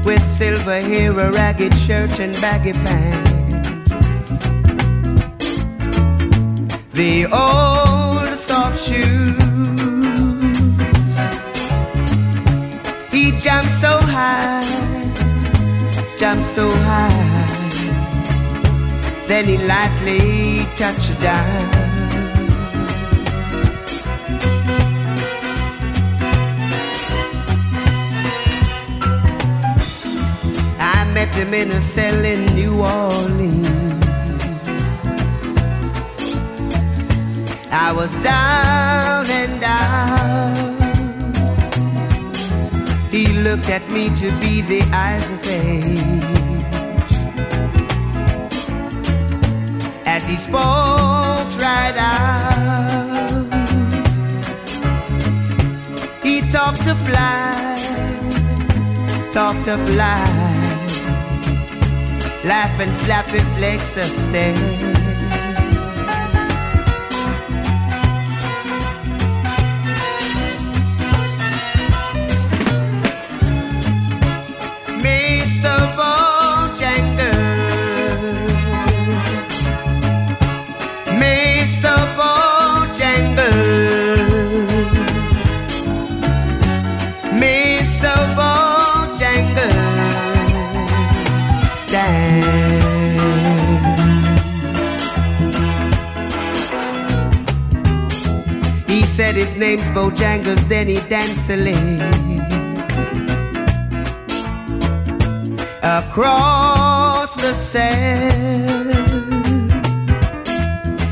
[0.05, 3.24] With silver hair, a ragged shirt, and baggy pants.
[6.95, 9.35] The old soft shoes.
[13.11, 14.61] He jumped so high,
[16.17, 17.09] jumped so high.
[19.27, 21.69] Then he lightly touched down.
[30.79, 33.84] I met him in a cell in New Orleans.
[37.77, 40.55] I was down and out.
[43.11, 45.99] He looked at me to be the eyes of age.
[50.05, 53.43] As he spoke right out,
[56.23, 58.23] he talked of life,
[59.33, 61.05] talked of life,
[62.45, 65.04] laugh and slap his legs a stare.
[99.55, 101.55] His name's Bojangles, then he danced a
[105.81, 108.91] across the sand,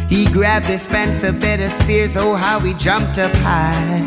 [0.09, 4.03] He grabbed the Spencer better steers, oh how he jumped up high.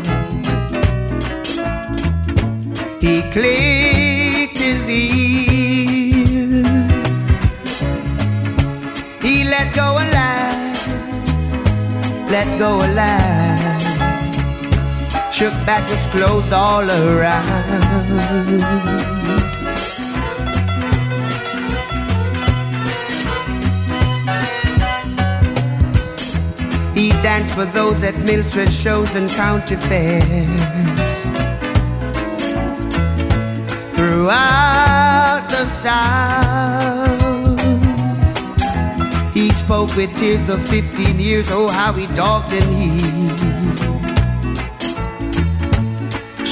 [3.01, 6.67] He clicked his heels.
[9.23, 10.87] He let go alive,
[12.29, 13.56] let go alive.
[15.37, 17.45] Shook back his clothes all around.
[26.95, 30.23] He danced for those at Milford shows and county fairs.
[33.95, 37.21] Throughout the South,
[39.35, 41.51] he spoke with tears of 15 years.
[41.51, 44.06] Oh, how he dogged and he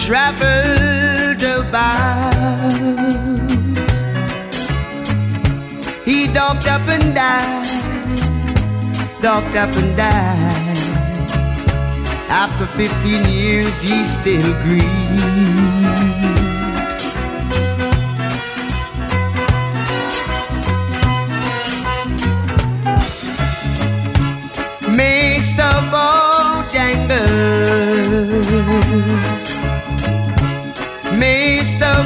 [0.05, 2.35] traveled about.
[6.05, 7.65] He dogged up and died
[9.25, 10.77] docked up and died.
[12.29, 15.84] After 15 years, he still grieved.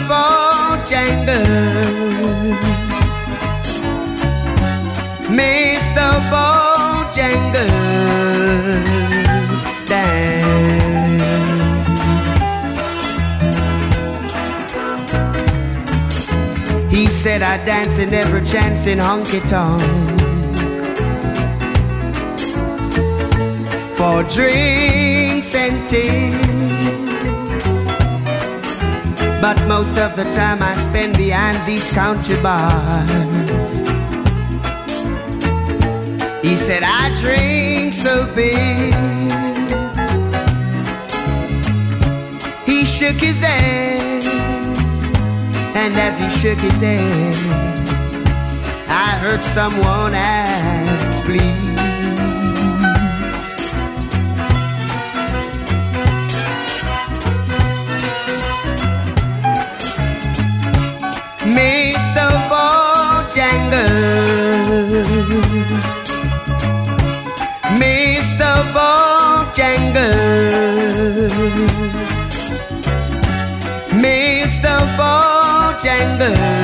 [0.10, 1.40] Bojangles.
[5.40, 6.08] Mr.
[6.32, 7.70] Bojangles.
[9.86, 11.20] Dance.
[16.90, 19.82] He said I dance in every chance in honky tonk.
[23.98, 26.59] For drinks and tips.
[29.42, 33.10] But most of the time I spend behind these counter bars.
[36.44, 38.94] He said, I drink so big.
[42.66, 44.24] He shook his head,
[45.76, 47.36] and as he shook his head,
[48.90, 51.69] I heard someone ask, please.
[68.74, 70.10] Bojangles.
[73.94, 74.78] Mr.
[74.98, 76.59] Bojangles.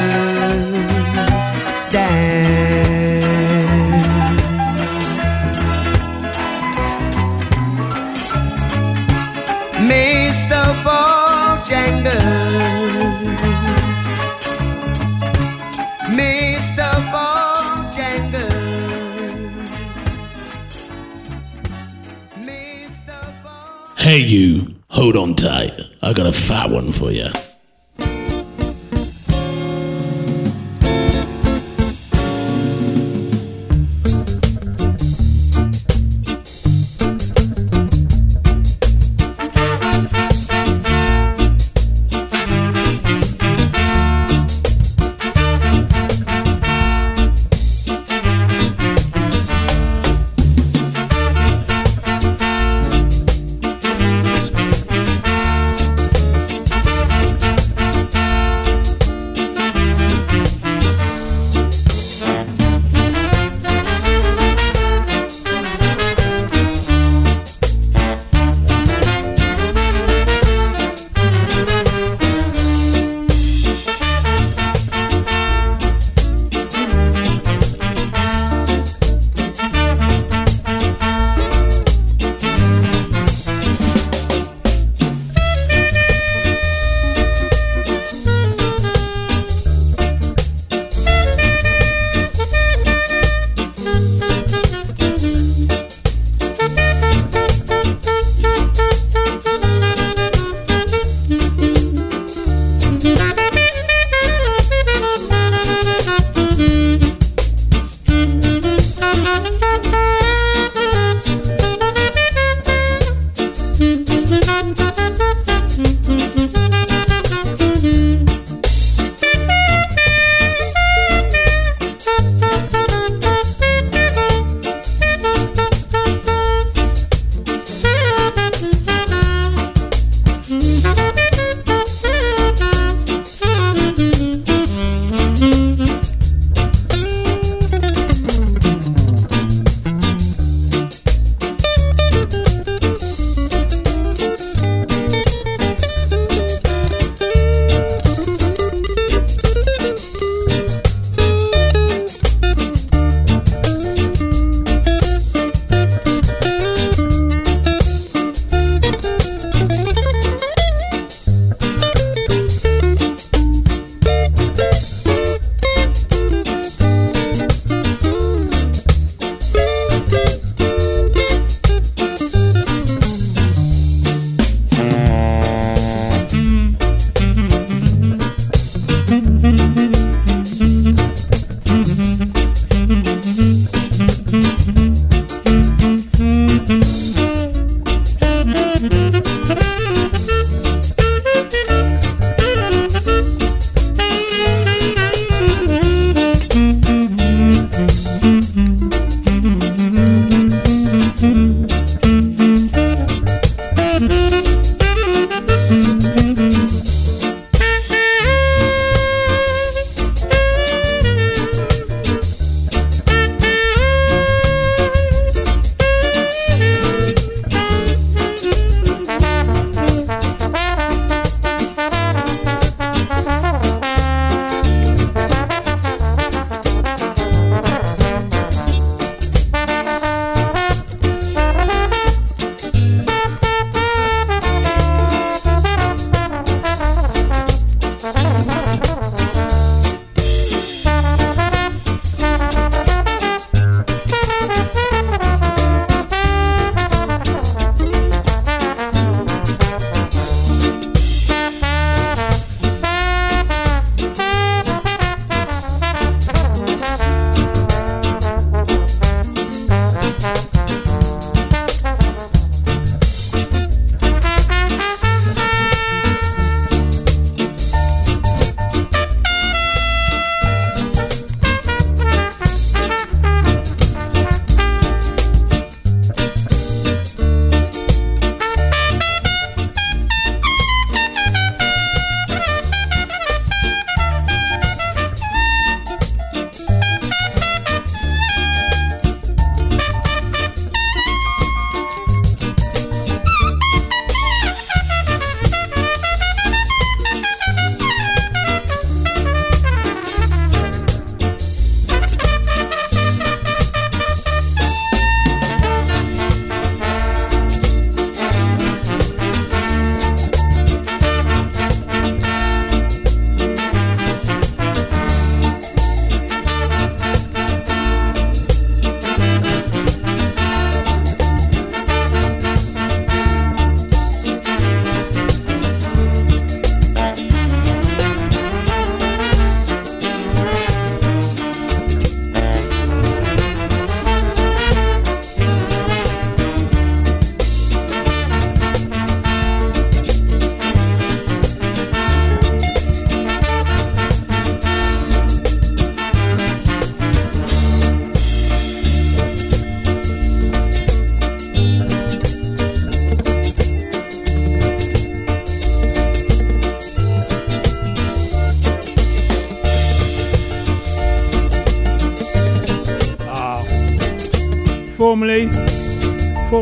[24.16, 25.74] Hey, you, hold on tight.
[26.02, 27.28] I got a fat one for you.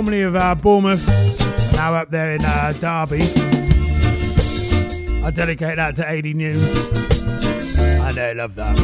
[0.03, 1.07] Formerly of uh, Bournemouth,
[1.75, 3.21] now up there in uh, Derby.
[5.23, 6.59] I dedicate that to 80 New.
[8.01, 8.77] I know, love that.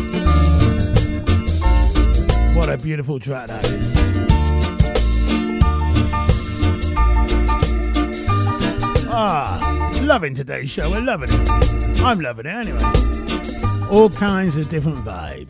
[2.55, 3.93] What a beautiful track that is.
[9.09, 10.89] Ah, loving today's show.
[10.89, 12.01] We're loving it.
[12.01, 12.79] I'm loving it anyway.
[13.91, 15.48] All kinds of different vibes.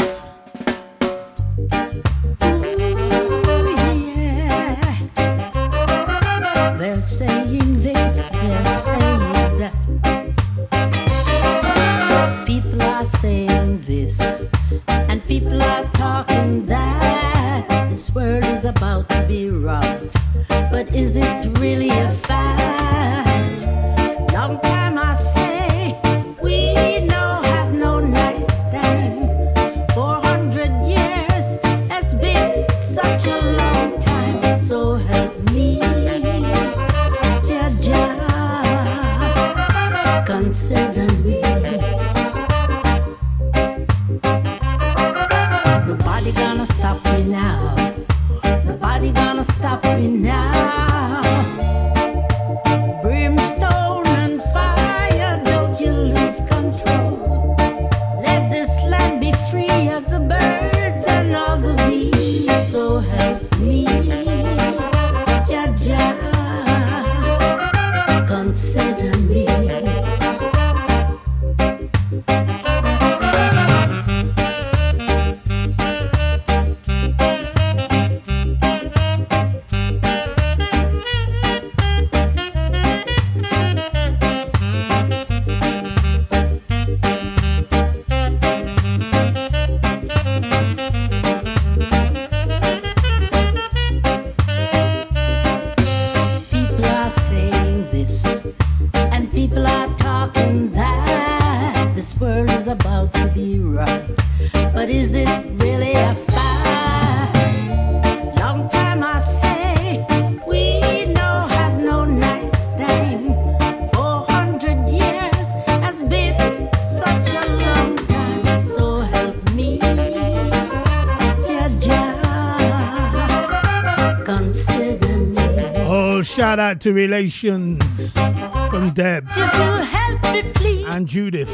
[126.40, 130.88] Shout out to relations from Deb help me, please.
[130.88, 131.50] and Judith.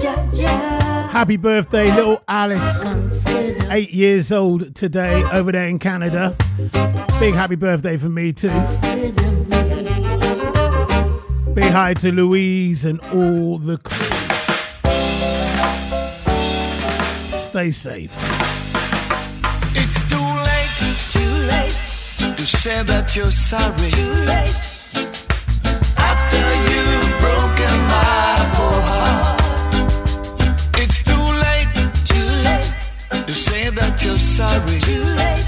[0.00, 1.10] Jaja.
[1.10, 3.26] Happy birthday, little Alice.
[3.70, 6.34] Eight years old today over there in Canada.
[7.20, 8.48] Big happy birthday for me too.
[11.52, 14.06] Big hi to Louise and all the crew.
[17.38, 18.12] Stay safe.
[19.76, 20.33] It's too late, too late
[22.44, 23.88] to say that you're sorry.
[23.88, 24.54] Too late.
[25.96, 29.40] After you've broken my poor heart,
[30.82, 31.72] it's too late,
[32.10, 32.70] too late
[33.26, 34.78] to say that you're sorry.
[34.80, 35.46] Too late.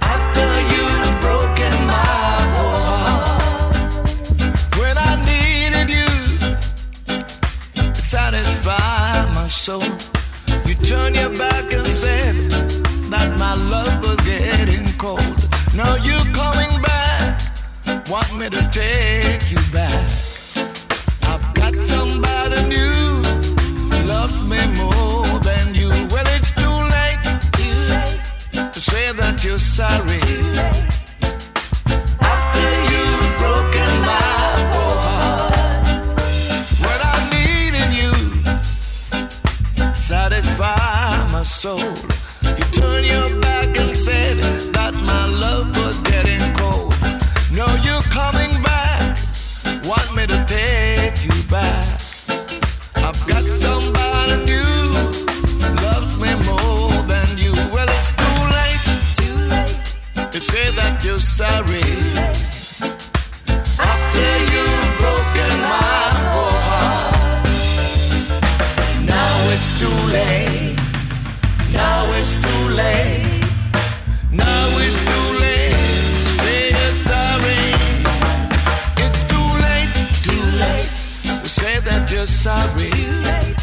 [0.00, 4.00] After you've broken my poor heart,
[4.80, 6.10] when I needed you
[7.92, 9.84] to satisfy my soul.
[10.64, 12.34] You turn your back and said
[13.12, 15.49] that my love was getting cold.
[15.72, 17.40] Now you're coming back,
[18.08, 20.10] want me to take you back.
[21.22, 23.22] I've got somebody new,
[24.04, 25.88] loves me more than you.
[26.10, 27.20] Well, it's too late,
[27.52, 30.20] too late to say that you're sorry.
[32.20, 34.34] After you've broken my
[34.74, 35.86] heart,
[36.84, 38.12] when I needed you
[39.96, 41.94] satisfy my soul.
[42.58, 44.36] You turn your back and said
[45.40, 46.94] love was getting cold.
[47.50, 49.18] No, you're coming back,
[49.84, 52.00] want me to take you back.
[52.96, 54.92] I've got somebody new,
[55.86, 57.52] loves me more than you.
[57.72, 58.84] Well, it's too late,
[59.20, 62.39] too late to say that you're sorry.
[82.26, 83.59] Sorry.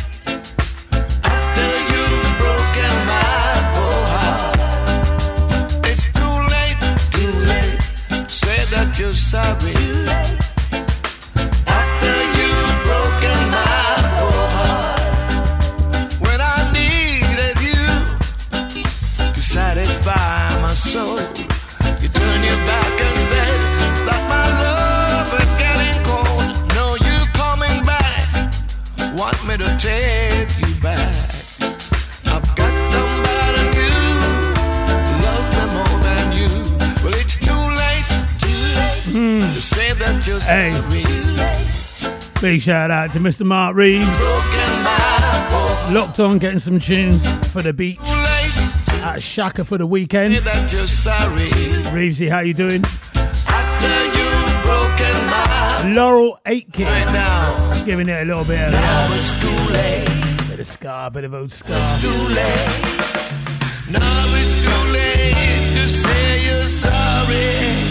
[40.27, 40.71] Hey.
[42.41, 43.45] Big shout out to Mr.
[43.45, 44.19] Mark Reeves.
[45.89, 50.35] Locked on getting some tunes for the beach at Shaka for the weekend.
[51.93, 52.83] Reevesy, how you doing?
[55.95, 60.49] Laurel Aitken right giving it a little bit of now uh, it's too late.
[60.49, 61.71] Bit of ska, bit of old ska.
[61.71, 62.67] It's too late.
[63.89, 67.86] Now it's too late to say you're sorry.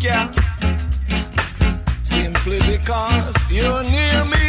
[0.00, 0.32] care.
[2.02, 4.39] Simply because you're near me.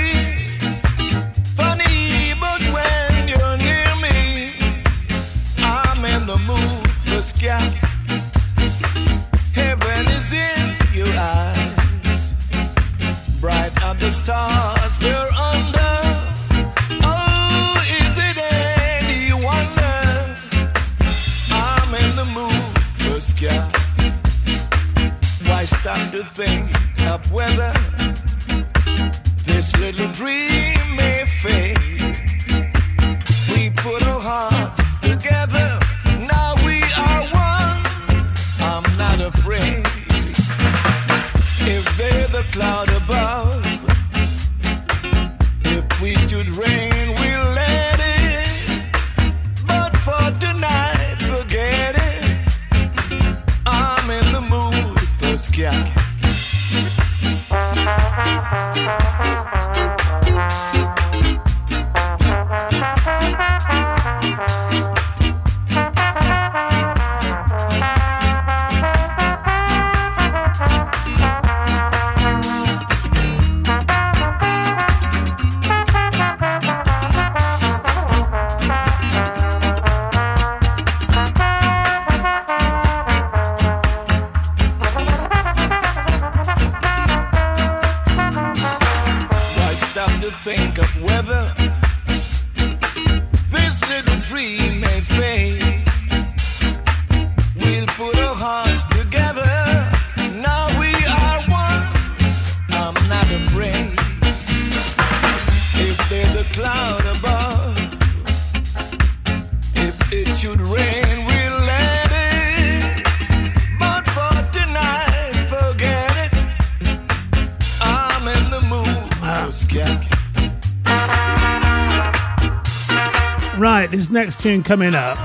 [124.41, 125.19] tune coming up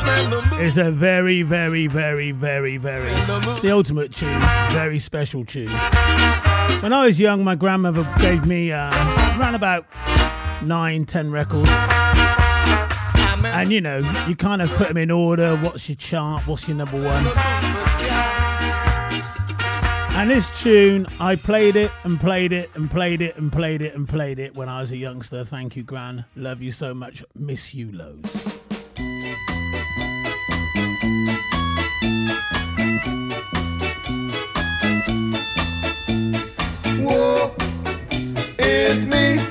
[0.61, 4.39] is a very, very, very, very, very, it's the ultimate tune,
[4.73, 5.71] very special tune.
[6.81, 8.91] When I was young, my grandmother gave me uh,
[9.39, 9.87] around about
[10.63, 11.71] nine, ten records.
[13.47, 15.57] And you know, you kind of put them in order.
[15.57, 16.47] What's your chart?
[16.47, 17.27] What's your number one?
[20.15, 23.95] And this tune, I played it and played it and played it and played it
[23.95, 25.43] and played it when I was a youngster.
[25.47, 26.27] Thank you, Gran.
[26.37, 27.25] Love you so much.
[27.35, 28.56] Miss you, loads.
[38.97, 39.46] it's me.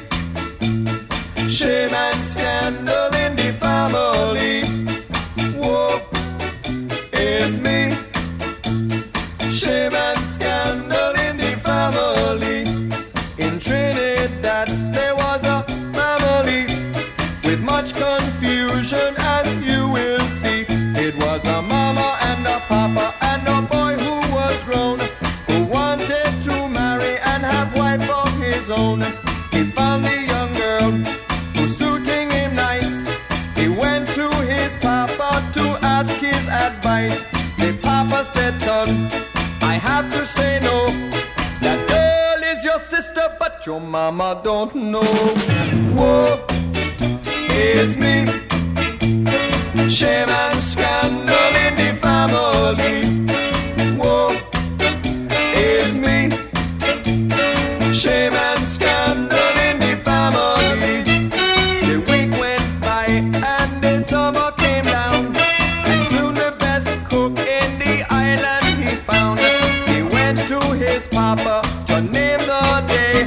[70.96, 73.24] his papa to name the day.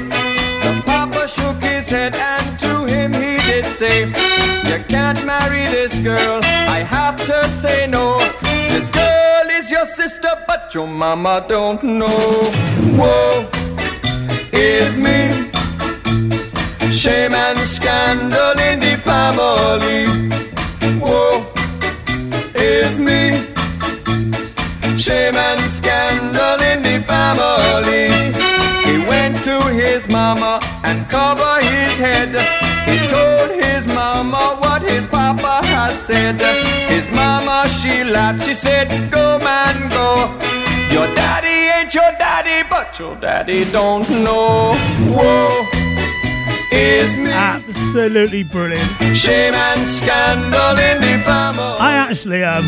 [0.65, 4.09] The papa shook his head and to him he did say,
[4.69, 6.40] You can't marry this girl,
[6.77, 8.07] I have to say no.
[8.73, 12.20] This girl is your sister, but your mama don't know.
[12.99, 13.47] Whoa,
[14.53, 15.19] is me,
[16.90, 20.07] shame and scandal in the family.
[21.05, 21.45] Whoa,
[22.55, 23.20] is me,
[24.97, 26.08] shame and scandal
[27.09, 28.07] family.
[28.87, 32.31] He went to his mama and covered his head.
[32.89, 36.41] He told his mama what his papa has said.
[36.89, 38.45] His mama, she laughed.
[38.45, 40.09] She said, Go, man, go.
[40.95, 44.75] Your daddy ain't your daddy, but your daddy don't know.
[45.17, 45.67] Whoa,
[46.73, 47.31] is me.
[47.31, 48.91] Absolutely brilliant.
[49.15, 51.79] Shame and scandal in the family.
[51.79, 52.65] I actually um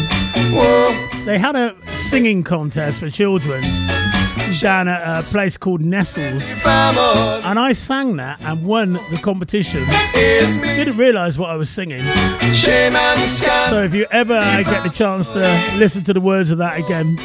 [0.52, 1.08] Whoa.
[1.24, 3.62] they had a singing contest for children
[4.58, 6.42] down at a place called Nestles.
[6.64, 9.86] And I sang that and won the competition.
[10.14, 12.02] Didn't realise what I was singing.
[12.54, 15.40] So if you ever get the chance to
[15.76, 17.18] listen to the words of that again,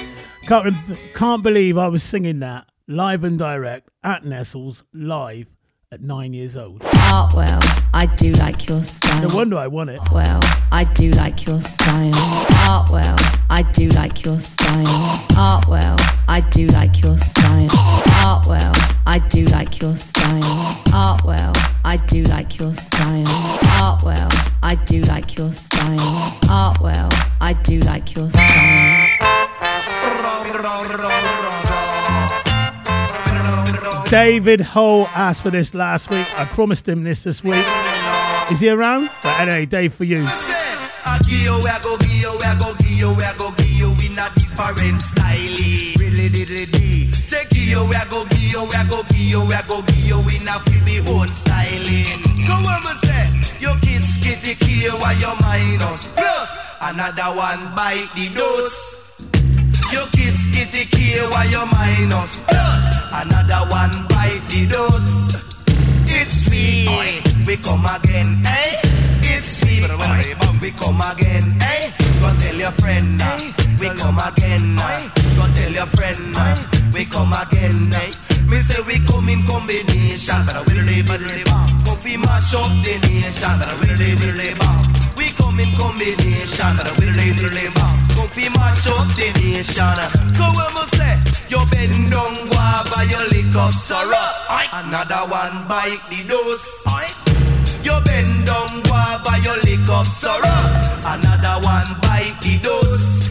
[0.48, 0.76] can't
[1.14, 5.48] can't believe I was singing that live and direct at Nestles live
[5.96, 6.82] at nine years old.
[6.84, 7.60] Ah, well,
[7.94, 9.30] I do like your style.
[9.30, 10.02] No wonder I won it.
[10.12, 12.12] Well, I do like your style.
[12.68, 13.16] Ah, well,
[13.50, 14.84] I do like your style.
[15.38, 15.96] Ah, well,
[16.28, 17.68] I do like your style.
[17.72, 18.74] Ah, well,
[19.08, 20.42] I do like your style.
[20.92, 21.54] Ah, well,
[21.86, 23.24] I do like your style.
[23.80, 24.30] Ah, well,
[24.62, 25.96] I do like your style.
[26.50, 27.10] Ah, well,
[27.40, 29.16] I do like your style.
[34.10, 36.28] David Hull asked for this last week.
[36.40, 37.66] I promised him this this week.
[38.52, 39.10] Is he around?
[39.24, 40.28] But anyway, Dave, for you.
[55.42, 56.08] Minus
[56.82, 59.05] another one bite the dose.
[59.96, 65.36] You kiss kitty kill while you minus plus another one by the dose.
[66.12, 66.86] It's me,
[67.48, 68.82] we come again, eh?
[69.24, 69.80] It's me,
[70.62, 71.92] we come again, eh?
[72.20, 73.40] Go tell your friend, uh,
[73.80, 76.56] we come again, uh, go tell your friend, uh,
[76.94, 78.12] we come again, eh?
[78.50, 81.80] Me say we come in combination, but we really, but bang.
[81.86, 84.82] Come fi mash up the nation, but we really, really bang.
[84.92, 85.05] We
[85.56, 88.00] come in combination, really, really bang.
[88.16, 89.96] Come fi mash up the nation.
[90.36, 91.16] Come on, me say,
[91.50, 94.32] you bend down, guava, you lick up sorrow.
[94.74, 96.84] Another one bite the dose.
[97.84, 100.62] You bend down, guava, you lick up sorrow.
[101.06, 103.30] Another one bite the dose.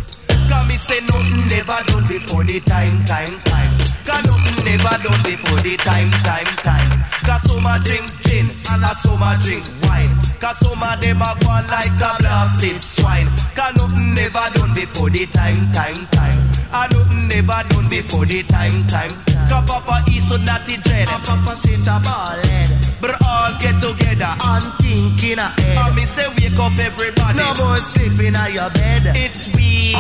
[0.49, 3.94] Cause me say nothing never done before the time, time, time.
[4.05, 7.05] Cause nothing never done before the time, time, time.
[7.25, 10.13] Cause some a drink gin and a some a drink wine.
[10.41, 13.29] Cause some of them a go like a blasted swine.
[13.57, 16.39] Cause nothing never done before the time, time, time.
[16.73, 19.11] And nothing never done before the time, time.
[19.49, 21.09] Cause Papa is so naughty dread.
[21.09, 22.71] And Papa sit a ball head.
[23.01, 25.79] But all get together and think in a head.
[25.81, 27.39] And me say wake up everybody.
[27.39, 29.13] No more sleeping on your bed.
[29.17, 29.97] It's we,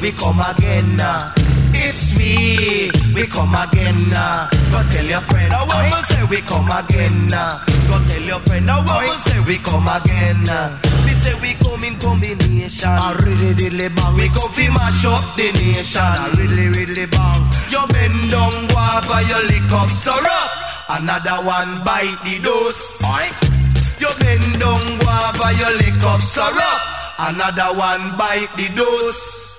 [0.00, 0.96] we come again.
[0.96, 1.34] now.
[1.74, 4.10] It's we, we come again.
[4.10, 4.48] now.
[4.70, 5.52] Go tell your friend.
[5.52, 7.26] I want to say we come again.
[7.28, 7.64] now.
[7.88, 8.70] Go tell your friend.
[8.70, 10.42] I want to say we come again.
[10.44, 10.78] now.
[11.04, 12.88] We say we come in combination.
[12.90, 14.14] I really, really bang.
[14.14, 16.00] We come fi mash up the nation.
[16.02, 17.42] I really, really bang.
[17.70, 20.50] You bend down, guava, you lick up syrup.
[20.88, 23.00] Another one bite the dose.
[24.00, 26.80] You bend down, guava, you lick up syrup.
[27.18, 29.49] Another one bite the dose.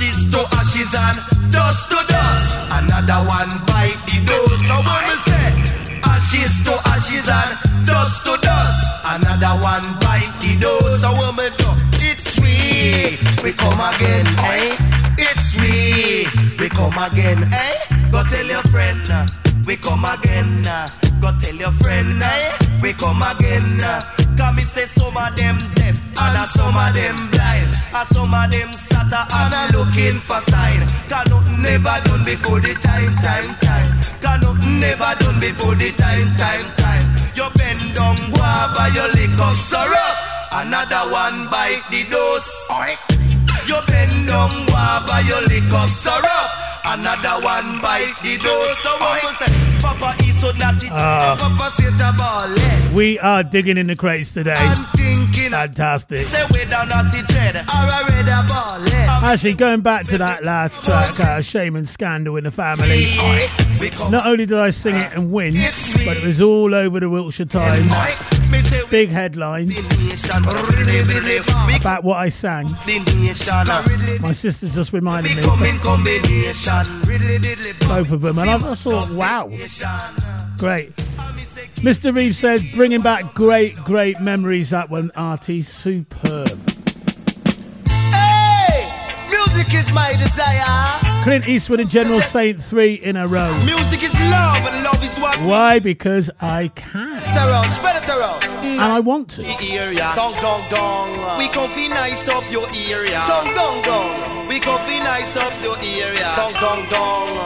[0.00, 2.60] Ashes to ashes and dust to dust.
[2.70, 4.62] Another one bite the dose.
[4.68, 5.48] So when we say
[6.04, 8.86] ashes to ashes and dust to dust.
[9.04, 11.00] Another one bite the dose.
[11.00, 11.70] So when we do,
[12.06, 14.76] it's we, we come again, eh?
[15.18, 16.28] It's we,
[16.60, 17.74] we come again, eh?
[18.12, 19.26] Go tell your friend, uh,
[19.66, 20.64] we come again.
[20.64, 20.86] uh,
[21.20, 22.56] Go tell your friend, eh?
[22.80, 23.80] We come again.
[24.38, 27.74] Cause me say some of them deaf and a some of them blind.
[27.90, 30.86] And some of them scatter and a looking for sign.
[31.10, 33.98] Cause nothing never done before the time, time, time.
[34.22, 37.06] Cause nothing never done before the time, time, time.
[37.34, 40.14] You bend down guava, you lick up syrup.
[40.52, 42.48] Another one bite the dose.
[43.66, 46.67] You bend down guava, you lick up syrup.
[46.84, 48.78] Another one bite the dose.
[48.78, 49.78] So what we say?
[49.80, 50.88] Papa is so naughty.
[50.88, 52.94] Papa sit a ball.
[52.94, 54.54] We are digging in the crates today.
[55.50, 56.26] Fantastic.
[56.26, 57.56] Say we down naughty dread.
[57.56, 59.08] Or a red a ball head.
[59.24, 63.06] Actually, going back to that last track, uh, Shame and Scandal in the Family.
[64.10, 67.46] Not only did I sing it and win, but it was all over the Wiltshire
[67.46, 68.37] Times.
[68.90, 69.70] Big headline
[71.74, 72.66] about what I sang.
[74.20, 75.42] My sister just reminded me.
[77.86, 79.48] Both of them, and I thought, wow,
[80.56, 80.96] great.
[81.76, 82.14] Mr.
[82.14, 84.70] Reeves said, bringing back great, great memories.
[84.70, 86.58] That one, Artie, superb.
[87.86, 88.90] Hey,
[89.28, 91.07] music is my desire.
[91.28, 93.52] Clint Eastwood and General Saint three in a row.
[93.66, 95.78] Music is love, and love is what Why?
[95.78, 98.44] Because I can, Spread it around, spread it around.
[98.44, 99.42] and I want to.
[99.44, 100.08] area.
[100.14, 101.36] Song dong dong.
[101.36, 103.20] We come fi nice up your area.
[103.26, 104.48] Song dong dong.
[104.48, 106.24] We come fi nice up your area.
[106.34, 107.36] Song dong dong.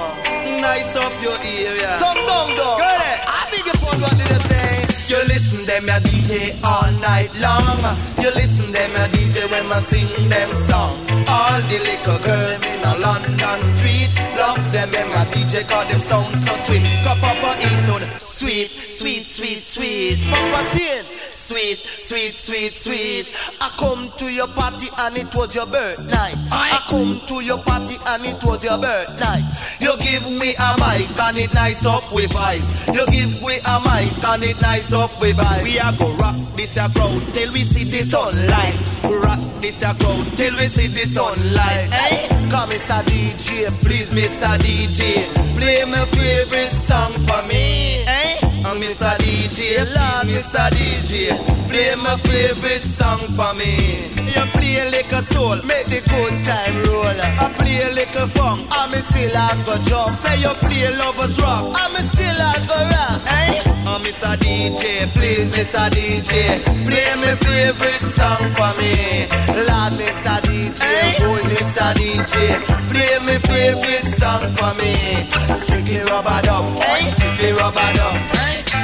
[0.61, 1.89] Nice up your area.
[1.99, 2.79] Song dong dong.
[2.79, 3.25] Go ahead.
[3.27, 4.42] I beg your pardon.
[5.63, 7.79] Listen them ya DJ all night long.
[8.19, 10.99] You listen them ya DJ when I sing them song.
[11.29, 16.01] All the little girls in a London street love them and my DJ call them
[16.01, 16.83] sound so sweet.
[17.05, 20.21] Cause Papa Eastwood sweet, sweet, sweet, sweet.
[20.31, 21.05] Papa sing
[21.53, 23.27] sweet, sweet, sweet, sweet.
[23.61, 26.33] I come to your party and it was your birthday.
[26.51, 29.41] I come to your party and it was your birthday.
[29.81, 32.73] You give me a mic and it nice up with ice.
[32.89, 35.65] You give me a mic and it nice up with ice.
[35.65, 38.77] We are go rock this a crowd till we see the sunlight.
[39.05, 41.93] Rock this a crowd till we see the sunlight.
[41.93, 43.03] Hey, come Mr.
[43.05, 44.57] DJ, please Mr.
[44.57, 48.02] DJ, play my favorite song for me.
[48.73, 49.05] I'm Mr.
[49.21, 50.65] DJ, Lord Mr.
[50.73, 51.29] DJ,
[51.69, 54.09] play my favorite song for me.
[54.33, 57.21] You play like a soul, make the good time roll.
[57.21, 60.17] I play like a funk, I'm still a go jump.
[60.17, 63.21] Say you play lovers rock, I'm still a go rock.
[63.29, 64.41] Hey, oh, I'm Mr.
[64.41, 65.93] DJ, please Mr.
[65.93, 69.29] DJ, play my favorite song for me.
[69.69, 70.41] Lord Mr.
[70.49, 71.93] DJ, boy Mr.
[71.95, 72.35] DJ,
[72.89, 74.95] play my favorite song for me.
[75.55, 76.83] Strictly rubber dub,
[77.15, 78.15] strictly rubber dub.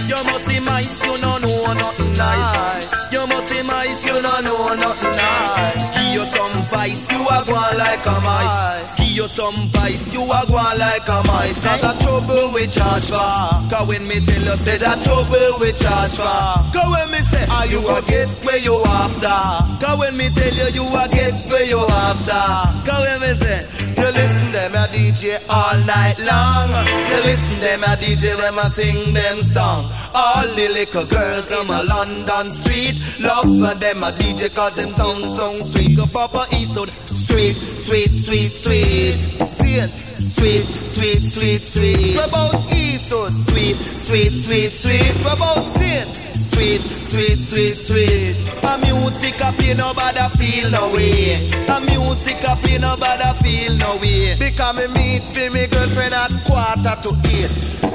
[0.09, 3.13] You must see mice, you no know nothing nice.
[3.13, 5.88] You must see mice, you no know nothing nice.
[6.29, 8.97] Some vice, you are going like a mice.
[8.99, 11.59] Give you some vice, you are going like a mice.
[11.61, 13.33] Cause a trouble we charge for.
[13.73, 16.39] Cause when me tell you, say that trouble we charge for.
[16.73, 19.85] Cause when me say, are you a get where you after?
[19.85, 22.45] Cause when me tell you, you a get where you after.
[22.85, 23.59] Cause when me say,
[23.99, 26.69] you listen them a DJ all night long.
[27.11, 29.91] You listen them a DJ when I sing them song.
[30.15, 34.89] All the little girls them a London street love when them a DJ cause them
[34.89, 35.97] song song sweet.
[35.97, 39.21] Go Papa Eastwood sweet sweet sweet sweet.
[39.49, 39.81] See
[40.15, 42.17] sweet sweet sweet sweet.
[42.17, 45.15] What about Eastwood sweet sweet sweet sweet.
[45.25, 46.29] What about sin?
[46.39, 48.37] Sweet, sweet, sweet, sweet.
[48.63, 51.51] A music a play nobody feel no way.
[51.67, 54.37] A music a play nobody feel no way.
[54.39, 57.53] Because me meet for me girlfriend at quarter to eight.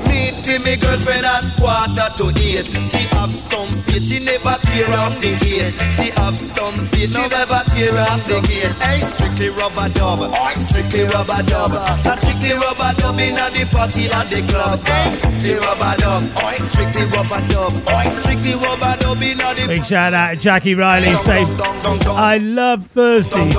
[0.07, 2.67] Meet for me girlfriend at quarter to eight.
[2.87, 5.73] She have some faith, she never tear off the gate.
[5.95, 8.75] She have some faith, she never tear off the gate.
[8.83, 10.19] Hey, strictly rubber dub.
[10.33, 11.71] Hey, strictly rubber dub.
[11.73, 14.79] A strictly rubber dub in the party and the club.
[14.85, 16.23] Hey, strictly rubber dub.
[16.37, 17.73] Hey, strictly rubber dub.
[17.87, 21.11] Hey, strictly rubber dub in the Big shout out to Jackie Riley.
[21.23, 23.55] Say, I love Thursdays,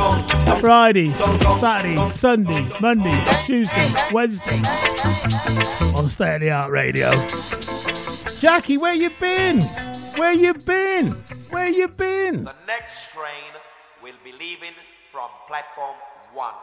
[0.60, 4.60] Fridays, Saturdays, Sundays, Monday, Tuesday, Wednesday
[5.92, 7.10] on State of the Art Radio.
[8.38, 9.62] Jackie, where you been?
[10.14, 11.10] Where you been?
[11.50, 12.44] Where you been?
[12.44, 13.52] The next train
[14.00, 14.70] will be leaving
[15.10, 15.96] from platform
[16.32, 16.54] one.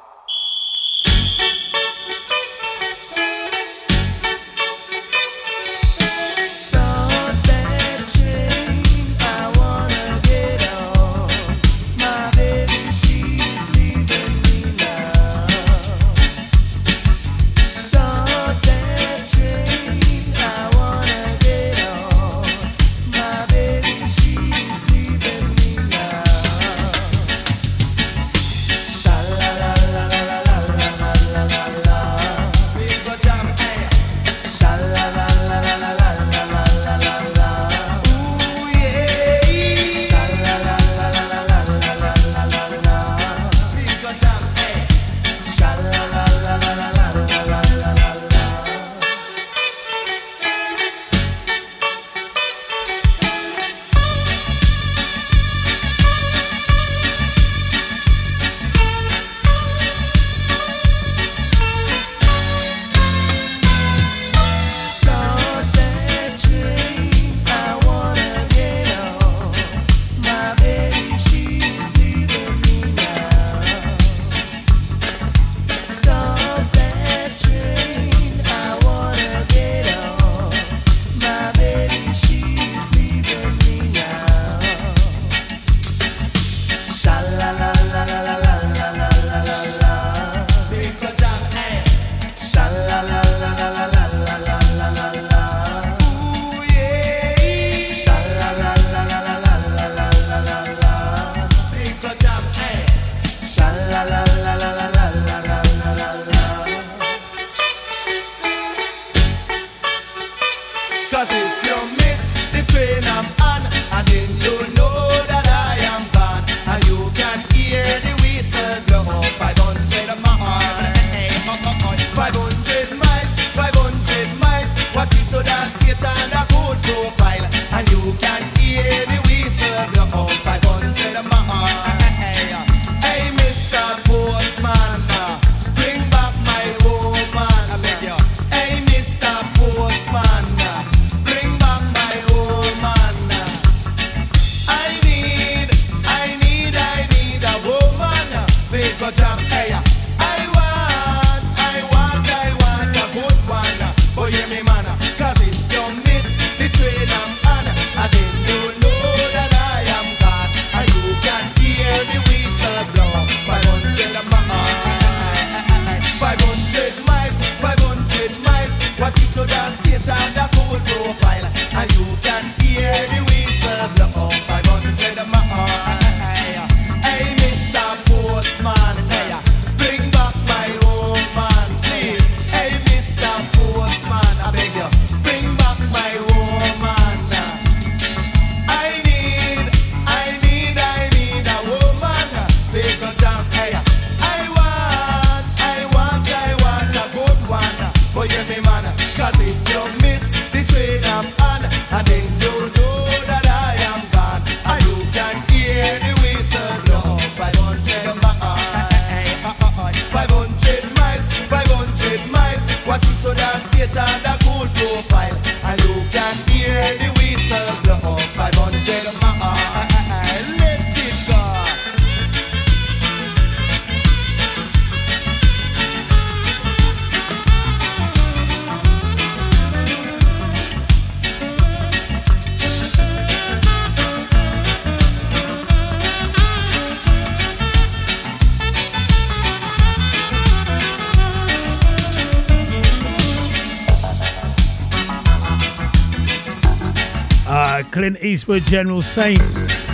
[248.41, 249.39] Eastwood, General Saint,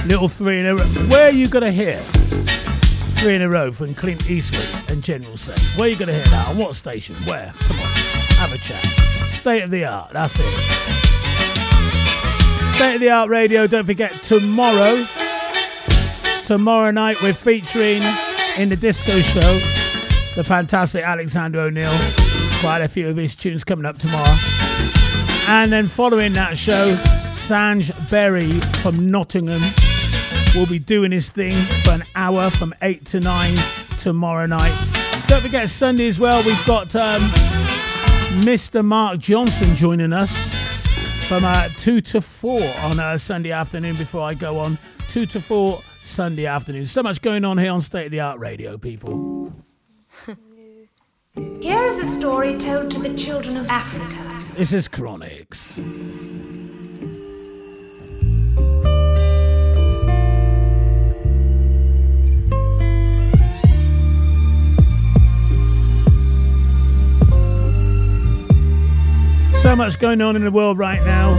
[0.05, 0.85] little three in a row.
[1.09, 1.97] Where are you gonna hear
[3.17, 5.59] three in a row from Clint Eastwood and General Saint?
[5.75, 6.47] Where are you gonna hear that?
[6.47, 7.17] On what station?
[7.25, 7.53] Where?
[7.59, 7.87] Come on,
[8.37, 8.81] have a chat.
[9.27, 10.13] State of the art.
[10.13, 10.45] That's it.
[12.71, 13.67] State of the art radio.
[13.67, 15.05] Don't forget tomorrow.
[16.45, 18.01] Tomorrow night we're featuring
[18.57, 19.59] in the disco show
[20.37, 21.91] the fantastic Alexander O'Neal.
[22.61, 24.37] Quite a few of his tunes coming up tomorrow.
[25.49, 26.97] And then following that show,
[27.47, 29.61] Sanj Berry from Nottingham
[30.53, 31.53] will be doing his thing
[31.85, 33.55] for an hour from 8 to 9
[33.97, 34.77] tomorrow night.
[35.27, 37.21] Don't forget Sunday as well, we've got um,
[38.41, 38.83] Mr.
[38.83, 40.35] Mark Johnson joining us
[41.29, 44.77] from uh, 2 to 4 on uh, Sunday afternoon before I go on.
[45.07, 46.85] 2 to 4 Sunday afternoon.
[46.85, 49.53] So much going on here on State of the Art Radio, people.
[51.61, 54.43] Here is a story told to the children of Africa.
[54.55, 56.66] This is Chronixx.
[69.61, 71.35] So much going on in the world right now.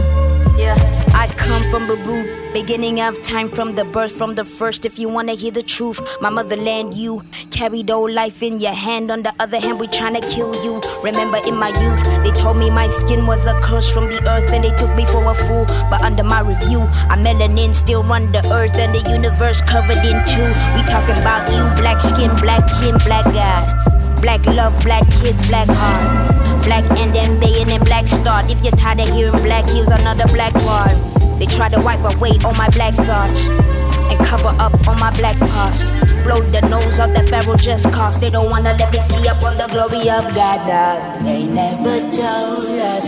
[0.57, 0.75] Yeah,
[1.15, 4.85] I come from Babu, beginning of time from the birth, from the first.
[4.85, 9.09] If you wanna hear the truth, my motherland, you carried old life in your hand.
[9.09, 10.81] On the other hand, we tryna kill you.
[11.01, 14.51] Remember in my youth, they told me my skin was a curse from the earth,
[14.51, 15.65] and they took me for a fool.
[15.89, 20.23] But under my review, I'm melanin, still run the earth and the universe covered in
[20.25, 20.49] two.
[20.75, 24.21] We talking about you, black skin, black kin, black God.
[24.21, 26.38] Black love, black kids, black heart.
[26.69, 28.45] Black and baying and black start.
[28.51, 30.93] If you're tired of hearing black heels, another black part.
[31.39, 35.37] They try to wipe away all my black thoughts and cover up on my black
[35.37, 35.87] past.
[36.23, 39.41] Blow the nose of the pharaoh just cause they don't wanna let me see up
[39.41, 41.25] on the glory of God.
[41.25, 43.07] They never told us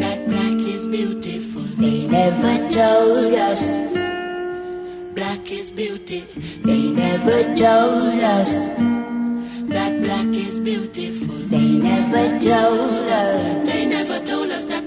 [0.00, 1.60] that black is beautiful.
[1.76, 3.62] They never told us
[5.14, 6.24] black is beauty.
[6.64, 9.09] They never told us
[9.70, 11.34] that black is beautiful.
[11.52, 13.66] They never told us.
[13.68, 14.79] They never told us that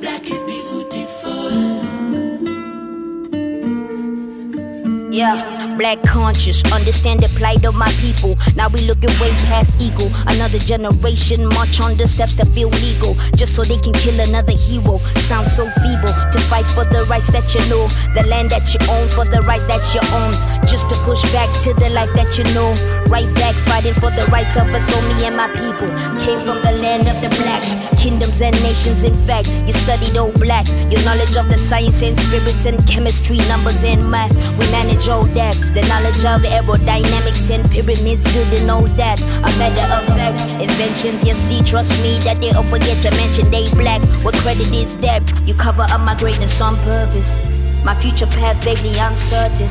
[5.13, 8.33] Yeah, black conscious, understand the plight of my people.
[8.55, 10.09] Now we looking way past ego.
[10.25, 14.57] Another generation march on the steps that feel legal, just so they can kill another
[14.57, 14.97] hero.
[15.21, 17.85] Sounds so feeble to fight for the rights that you know,
[18.17, 20.33] the land that you own, for the right that you own.
[20.65, 22.73] Just to push back to the life that you know.
[23.05, 25.93] Right back fighting for the rights of us, so me and my people
[26.25, 29.05] came from the land of the blacks, kingdoms and nations.
[29.05, 33.37] In fact, you studied old black, your knowledge of the science and spirits and chemistry,
[33.45, 34.33] numbers and math.
[34.57, 39.21] We manage all that, the knowledge of aerodynamics and pyramids, building know that.
[39.21, 43.49] A matter of fact, inventions you see, trust me that they all forget to mention
[43.51, 44.01] they black.
[44.23, 45.21] What credit is that?
[45.47, 47.35] You cover up my greatness on purpose.
[47.83, 49.69] My future path vaguely uncertain.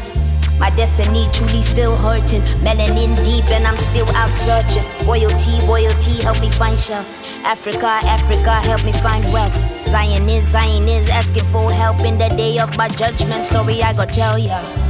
[0.59, 2.43] My destiny truly still hurting.
[2.63, 4.85] Melanin deep and I'm still out searching.
[5.07, 7.09] Royalty, royalty, help me find shelf.
[7.45, 9.55] Africa, Africa, help me find wealth.
[9.89, 13.45] Zion is, Zion is asking for help in the day of my judgment.
[13.45, 14.82] Story I go tell ya.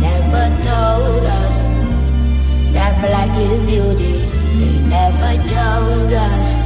[0.00, 1.54] Never told us
[2.72, 4.14] that black is beauty.
[4.58, 6.56] They never told us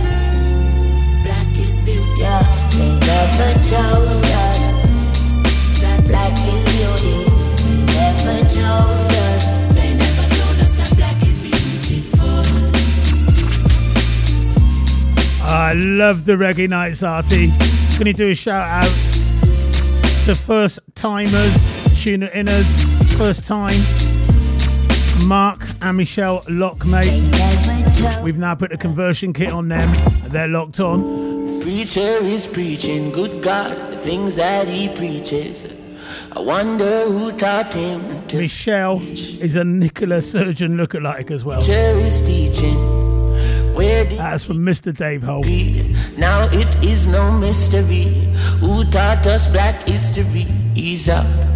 [1.24, 2.22] black is beauty.
[2.76, 4.92] They never told us
[5.80, 7.16] that black is beauty.
[7.64, 9.22] They never told us.
[15.44, 17.52] I love the Reggae Nights, Artie.
[17.98, 18.92] You do a shout out
[20.24, 21.64] to first timers,
[21.94, 23.78] tuner inners, first time,
[25.26, 28.22] Mark and Michelle Lockmate.
[28.22, 29.90] We've now put a conversion kit on them.
[30.30, 31.60] They're locked on.
[31.62, 35.66] Preacher is preaching, good God, the things that he preaches.
[36.34, 38.36] I wonder who taught him to.
[38.38, 41.58] Michelle is a Nicola Sturgeon lookalike as well.
[41.60, 42.78] Preacher is teaching.
[43.74, 44.94] Where did That's from Mr.
[44.94, 45.46] Dave Holt.
[46.18, 48.04] now it is no mystery
[48.60, 50.46] who taught us black history.
[50.74, 51.51] He's out.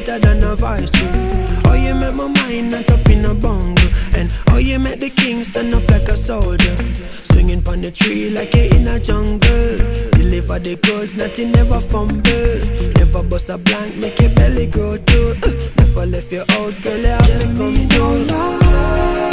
[0.00, 0.90] better than a vice
[1.64, 5.10] Oh, you make my mind not up in a bungle, And oh, you make the
[5.10, 6.76] king stand up like a soldier.
[7.28, 9.76] Swinging pon the tree like you in a jungle.
[10.12, 12.58] Deliver the goods, nothing never fumble.
[12.96, 15.34] Never bust a blank, make your belly grow too.
[15.42, 19.25] Uh, never left your out, girl, you have to come through.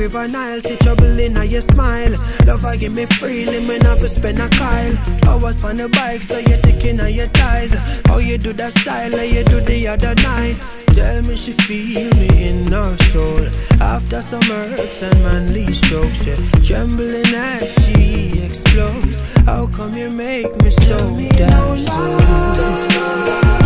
[0.00, 2.12] River Nile, see trouble in your smile.
[2.46, 4.96] Love, I give me freely, man, I for spend a kyle.
[5.28, 7.72] I was on the bike, so you're taking on your ties.
[8.06, 10.56] How you do that style, how you do the other night.
[10.94, 13.44] Tell me she feel me in her soul.
[13.80, 16.36] After some herbs and manly strokes, yeah.
[16.64, 19.18] Trembling as she explodes.
[19.44, 20.98] How come you make me so
[21.36, 23.59] damn Tell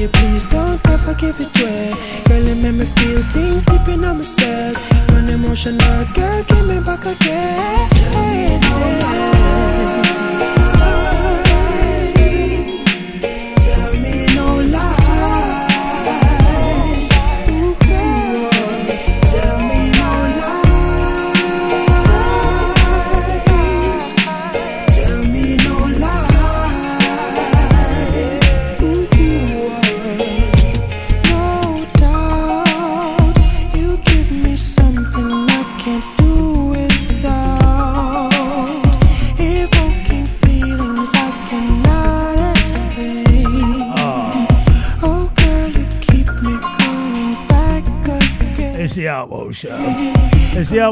[0.00, 1.92] you, please don't ever give it away.
[2.24, 4.76] Girl, it make me feel things sleeping on myself.
[5.10, 7.49] One emotional girl, give me back again.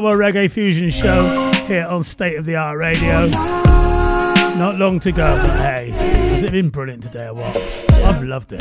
[0.08, 1.28] Artwell Reggae Fusion Show
[1.66, 3.28] here on State of the Art Radio.
[4.58, 7.56] Not long to go, but hey, has it been brilliant today or what?
[8.06, 8.60] I've loved it.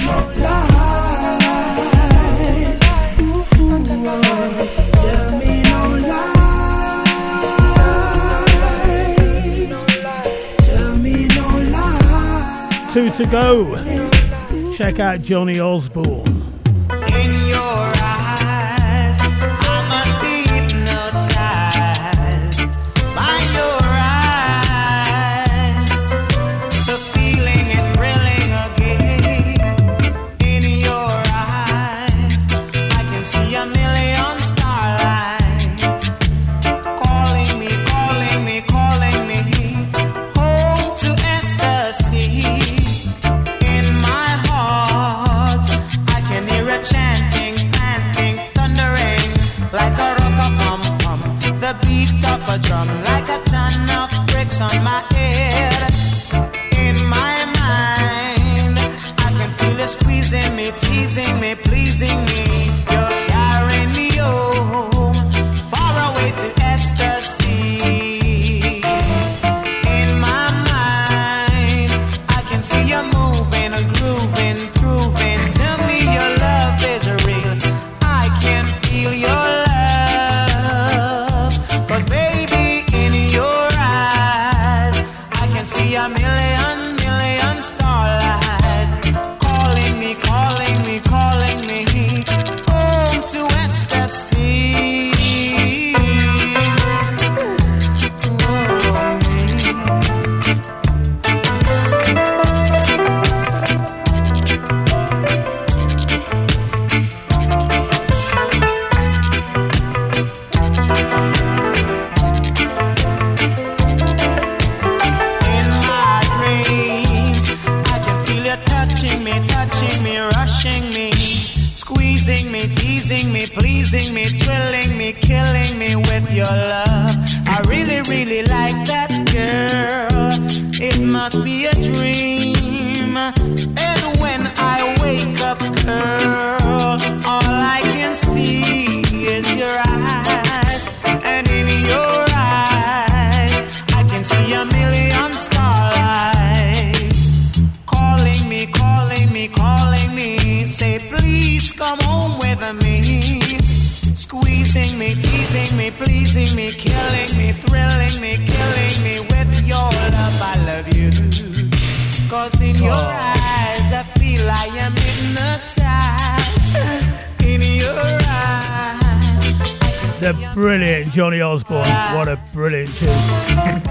[12.91, 14.73] Two to go.
[14.73, 16.36] Check out Johnny Osborne.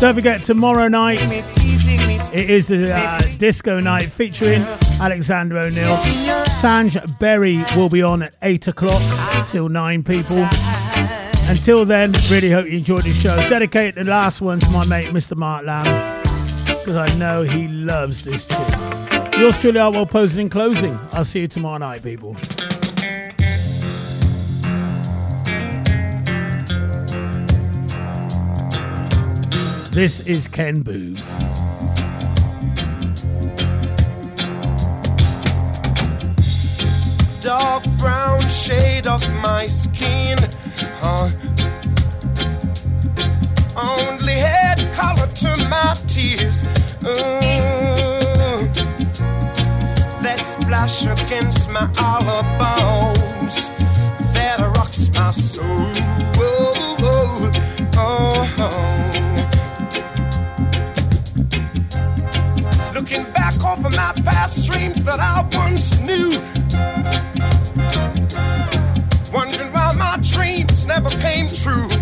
[0.06, 4.62] Don't forget, tomorrow night it is the uh, disco night featuring
[5.00, 5.96] Alexander O'Neal.
[6.46, 10.46] Sanj Berry will be on at 8 o'clock till 9 people.
[11.48, 13.36] Until then, really hope you enjoyed the show.
[13.48, 15.36] Dedicate the last one to my mate, Mr.
[15.36, 16.22] Mark Lamb,
[16.68, 19.40] because I know he loves this tune.
[19.40, 20.96] Yours truly, I will pose in closing.
[21.10, 22.36] I'll see you tomorrow night, people.
[29.96, 31.24] This is Ken Boothe.
[37.40, 40.36] dark brown shade of my skin.
[41.00, 41.30] Huh?
[43.74, 46.64] Only head color to my tears.
[47.02, 48.60] Uh,
[50.20, 53.70] that splash against my hollow bones.
[54.34, 55.94] That rocks my soul.
[56.38, 58.26] Oh,
[59.36, 59.45] Looking
[64.26, 66.30] past dreams that I once knew.
[69.32, 71.95] Wondering why my dreams never came true.